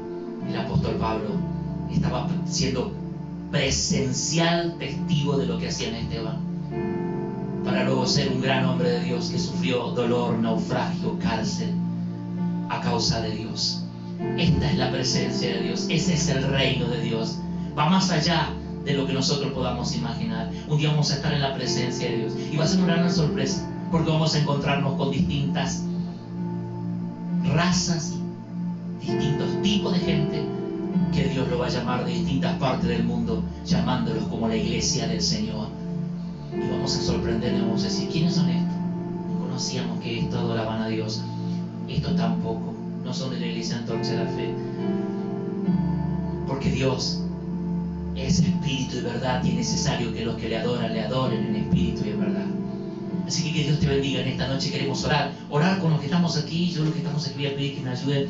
el 0.47 0.57
apóstol 0.57 0.95
Pablo, 0.95 1.29
estaba 1.91 2.27
siendo 2.45 2.91
presencial 3.51 4.75
testigo 4.77 5.37
de 5.37 5.45
lo 5.45 5.57
que 5.57 5.67
hacía 5.67 5.89
en 5.89 5.95
Esteban, 5.95 6.37
para 7.63 7.83
luego 7.83 8.05
ser 8.05 8.31
un 8.31 8.41
gran 8.41 8.65
hombre 8.65 8.89
de 8.89 8.99
Dios 9.01 9.29
que 9.29 9.39
sufrió 9.39 9.91
dolor, 9.91 10.37
naufragio, 10.39 11.17
cárcel 11.19 11.71
a 12.69 12.81
causa 12.81 13.21
de 13.21 13.31
Dios. 13.31 13.83
Esta 14.37 14.71
es 14.71 14.77
la 14.77 14.91
presencia 14.91 15.49
de 15.49 15.61
Dios, 15.61 15.85
ese 15.89 16.13
es 16.13 16.27
el 16.29 16.43
reino 16.43 16.87
de 16.87 17.01
Dios. 17.01 17.37
Va 17.77 17.89
más 17.89 18.09
allá 18.09 18.49
de 18.87 18.93
lo 18.93 19.05
que 19.05 19.13
nosotros 19.13 19.51
podamos 19.51 19.93
imaginar. 19.95 20.49
Un 20.69 20.77
día 20.77 20.89
vamos 20.89 21.11
a 21.11 21.15
estar 21.15 21.33
en 21.33 21.41
la 21.41 21.53
presencia 21.53 22.09
de 22.09 22.17
Dios 22.19 22.33
y 22.51 22.55
va 22.55 22.63
a 22.63 22.67
ser 22.67 22.81
una 22.81 22.95
gran 22.95 23.13
sorpresa 23.13 23.69
porque 23.91 24.09
vamos 24.09 24.33
a 24.33 24.39
encontrarnos 24.39 24.95
con 24.95 25.11
distintas 25.11 25.83
razas, 27.53 28.13
distintos 29.01 29.61
tipos 29.61 29.93
de 29.93 29.99
gente 29.99 30.45
que 31.13 31.25
Dios 31.25 31.49
lo 31.49 31.59
va 31.59 31.67
a 31.67 31.69
llamar 31.69 32.05
de 32.05 32.13
distintas 32.13 32.57
partes 32.59 32.87
del 32.87 33.03
mundo, 33.03 33.43
llamándolos 33.65 34.23
como 34.25 34.47
la 34.47 34.55
iglesia 34.55 35.07
del 35.07 35.21
Señor. 35.21 35.67
Y 36.53 36.71
vamos 36.71 36.95
a 36.95 37.01
sorprender 37.01 37.55
y 37.55 37.61
vamos 37.61 37.81
a 37.81 37.87
decir, 37.87 38.09
¿quiénes 38.09 38.35
son 38.35 38.49
estos? 38.49 38.75
No 39.29 39.39
conocíamos 39.39 39.99
que 39.99 40.19
estos 40.19 40.39
adoraban 40.39 40.81
a 40.81 40.87
Dios. 40.87 41.21
Estos 41.89 42.15
tampoco, 42.15 42.73
no 43.03 43.13
son 43.13 43.31
de 43.31 43.39
la 43.39 43.47
iglesia 43.47 43.77
entonces 43.79 44.17
de 44.17 44.23
la 44.23 44.29
fe. 44.31 44.53
Porque 46.47 46.71
Dios 46.71 47.26
es 48.17 48.39
espíritu 48.39 48.97
y 48.97 49.01
verdad 49.01 49.43
y 49.43 49.49
es 49.49 49.55
necesario 49.55 50.13
que 50.13 50.25
los 50.25 50.35
que 50.35 50.49
le 50.49 50.57
adoran 50.57 50.93
le 50.93 51.01
adoren 51.01 51.45
en 51.45 51.55
espíritu 51.55 52.03
y 52.05 52.09
en 52.09 52.19
verdad. 52.19 52.45
Así 53.27 53.43
que 53.43 53.53
que 53.53 53.63
Dios 53.63 53.79
te 53.79 53.87
bendiga 53.87 54.21
en 54.21 54.29
esta 54.29 54.47
noche. 54.47 54.71
Queremos 54.71 55.03
orar. 55.03 55.33
Orar 55.49 55.79
con 55.79 55.91
los 55.91 55.99
que 55.99 56.05
estamos 56.05 56.37
aquí. 56.37 56.71
Yo 56.71 56.83
los 56.83 56.93
que 56.93 56.99
estamos 56.99 57.27
aquí 57.27 57.35
voy 57.35 57.47
a 57.47 57.55
pedir 57.55 57.75
que 57.75 57.81
me 57.81 57.89
ayuden. 57.89 58.27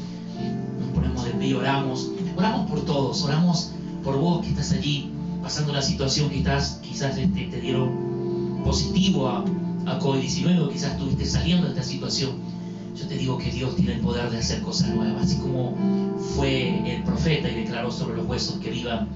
Nos 0.79 0.89
ponemos 0.89 1.23
de 1.23 1.31
pie, 1.31 1.53
oramos. 1.53 2.09
Oramos 2.35 2.69
por 2.69 2.83
todos. 2.83 3.23
Oramos 3.23 3.71
por 4.03 4.17
vos 4.17 4.41
que 4.41 4.49
estás 4.49 4.71
allí 4.71 5.11
pasando 5.41 5.71
la 5.71 5.81
situación 5.81 6.29
que 6.29 6.39
estás, 6.39 6.81
quizás 6.81 7.17
este, 7.17 7.45
te 7.45 7.61
dieron 7.61 8.61
positivo 8.65 9.29
a, 9.29 9.45
a 9.85 9.99
COVID-19 9.99 10.71
quizás 10.73 10.91
estuviste 10.91 11.25
saliendo 11.25 11.67
de 11.67 11.73
esta 11.73 11.83
situación. 11.83 12.31
Yo 12.95 13.07
te 13.07 13.17
digo 13.17 13.37
que 13.37 13.51
Dios 13.51 13.75
tiene 13.75 13.93
el 13.93 14.01
poder 14.01 14.29
de 14.29 14.39
hacer 14.39 14.61
cosas 14.61 14.89
nuevas. 14.89 15.23
Así 15.23 15.37
como 15.37 15.75
fue 16.35 16.95
el 16.95 17.03
profeta 17.03 17.49
y 17.49 17.55
declaró 17.55 17.91
sobre 17.91 18.17
los 18.17 18.27
huesos 18.27 18.55
que 18.55 18.71
vivan 18.71 19.07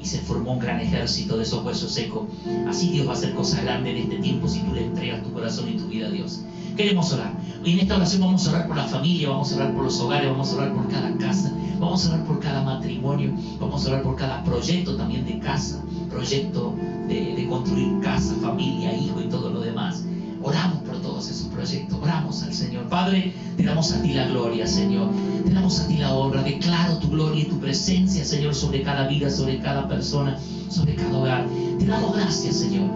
y 0.00 0.04
se 0.04 0.18
formó 0.18 0.52
un 0.52 0.58
gran 0.58 0.80
ejército 0.80 1.36
de 1.36 1.42
esos 1.42 1.64
huesos 1.64 1.92
secos. 1.92 2.28
Así 2.68 2.90
Dios 2.90 3.06
va 3.06 3.12
a 3.12 3.14
hacer 3.14 3.34
cosas 3.34 3.62
grandes 3.62 3.96
en 3.96 4.02
este 4.02 4.16
tiempo 4.16 4.48
si 4.48 4.60
tú 4.60 4.74
le 4.74 4.84
entregas 4.84 5.22
tu 5.22 5.32
corazón 5.32 5.68
y 5.68 5.76
tu 5.76 5.86
vida 5.88 6.08
a 6.08 6.10
Dios. 6.10 6.42
Queremos 6.76 7.10
orar. 7.12 7.32
Hoy 7.64 7.72
en 7.72 7.78
esta 7.80 7.96
oración 7.96 8.20
vamos 8.20 8.46
a 8.46 8.50
orar 8.50 8.66
por 8.68 8.76
la 8.76 8.84
familia, 8.84 9.30
vamos 9.30 9.50
a 9.50 9.56
orar 9.56 9.72
por 9.72 9.84
los 9.84 9.98
hogares, 9.98 10.30
vamos 10.30 10.52
a 10.52 10.56
orar 10.56 10.74
por 10.74 10.88
cada 10.88 11.16
casa, 11.16 11.50
vamos 11.80 12.04
a 12.04 12.08
orar 12.12 12.26
por 12.26 12.38
cada 12.40 12.62
matrimonio, 12.62 13.32
vamos 13.58 13.86
a 13.86 13.88
orar 13.88 14.02
por 14.02 14.16
cada 14.16 14.44
proyecto 14.44 14.94
también 14.94 15.24
de 15.24 15.38
casa, 15.38 15.82
proyecto 16.10 16.74
de, 17.08 17.46
construir 17.48 17.98
casa, 18.00 18.34
familia, 18.42 18.94
hijo 18.94 19.20
y 19.22 19.28
todo 19.28 19.48
lo 19.50 19.60
demás. 19.60 20.04
Oramos 20.42 20.80
por 20.80 21.00
todos 21.00 21.30
esos 21.30 21.46
proyectos, 21.48 21.98
oramos 22.00 22.42
al 22.42 22.52
Señor. 22.52 22.84
Padre, 22.88 23.32
damos 23.66 23.92
a 23.92 24.00
ti 24.00 24.14
la 24.14 24.26
gloria, 24.28 24.66
Señor. 24.66 25.10
Te 25.44 25.52
damos 25.52 25.80
a 25.80 25.88
ti 25.88 25.96
la 25.96 26.14
honra. 26.14 26.42
Declaro 26.42 26.98
tu 26.98 27.08
gloria 27.08 27.42
y 27.42 27.46
tu 27.46 27.58
presencia, 27.58 28.24
Señor, 28.24 28.54
sobre 28.54 28.82
cada 28.82 29.08
vida, 29.08 29.28
sobre 29.28 29.58
cada 29.58 29.88
persona, 29.88 30.38
sobre 30.70 30.94
cada 30.94 31.18
hogar. 31.18 31.46
Te 31.78 31.84
damos 31.84 32.16
gracias, 32.16 32.56
Señor. 32.56 32.88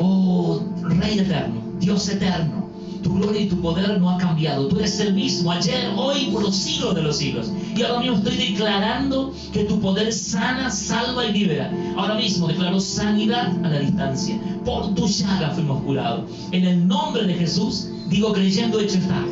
Oh, 0.00 0.60
Rey 0.82 1.18
eterno, 1.18 1.60
Dios 1.80 2.08
eterno. 2.08 2.68
Tu 3.02 3.14
gloria 3.14 3.42
y 3.42 3.46
tu 3.46 3.60
poder 3.60 4.00
no 4.00 4.10
ha 4.10 4.18
cambiado. 4.18 4.66
Tú 4.66 4.78
eres 4.78 4.98
el 5.00 5.14
mismo 5.14 5.52
ayer, 5.52 5.92
hoy, 5.96 6.30
por 6.32 6.42
los 6.42 6.56
siglos 6.56 6.94
de 6.96 7.02
los 7.02 7.16
siglos. 7.16 7.50
Y 7.76 7.82
ahora 7.82 8.00
mismo 8.00 8.16
estoy 8.16 8.36
declarando 8.36 9.32
que 9.52 9.64
tu 9.64 9.80
poder 9.80 10.12
sana, 10.12 10.68
salva 10.70 11.24
y 11.24 11.32
libera. 11.32 11.72
Ahora 11.96 12.16
mismo 12.16 12.48
declaro 12.48 12.80
sanidad 12.80 13.52
a 13.64 13.68
la 13.68 13.78
distancia. 13.78 14.38
Por 14.64 14.94
tu 14.94 15.06
llaga 15.06 15.50
fuimos 15.50 15.82
curados. 15.84 16.28
En 16.50 16.64
el 16.64 16.86
nombre 16.86 17.24
de 17.24 17.34
Jesús, 17.34 17.88
digo 18.08 18.32
creyendo 18.32 18.80
hecho 18.80 18.98
está. 18.98 19.24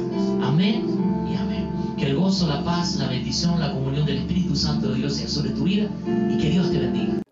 Amén 0.57 0.87
y 1.31 1.37
amén. 1.37 1.69
Que 1.99 2.07
el 2.07 2.17
gozo, 2.17 2.47
la 2.47 2.65
paz, 2.65 2.97
la 2.97 3.09
bendición, 3.09 3.61
la 3.61 3.73
comunión 3.73 4.07
del 4.07 4.17
Espíritu 4.17 4.57
Santo 4.57 4.89
de 4.89 4.95
Dios 4.95 5.13
sea 5.13 5.29
sobre 5.29 5.51
tu 5.51 5.65
vida 5.65 5.87
y 6.31 6.39
que 6.39 6.49
Dios 6.49 6.71
te 6.71 6.79
bendiga. 6.79 7.23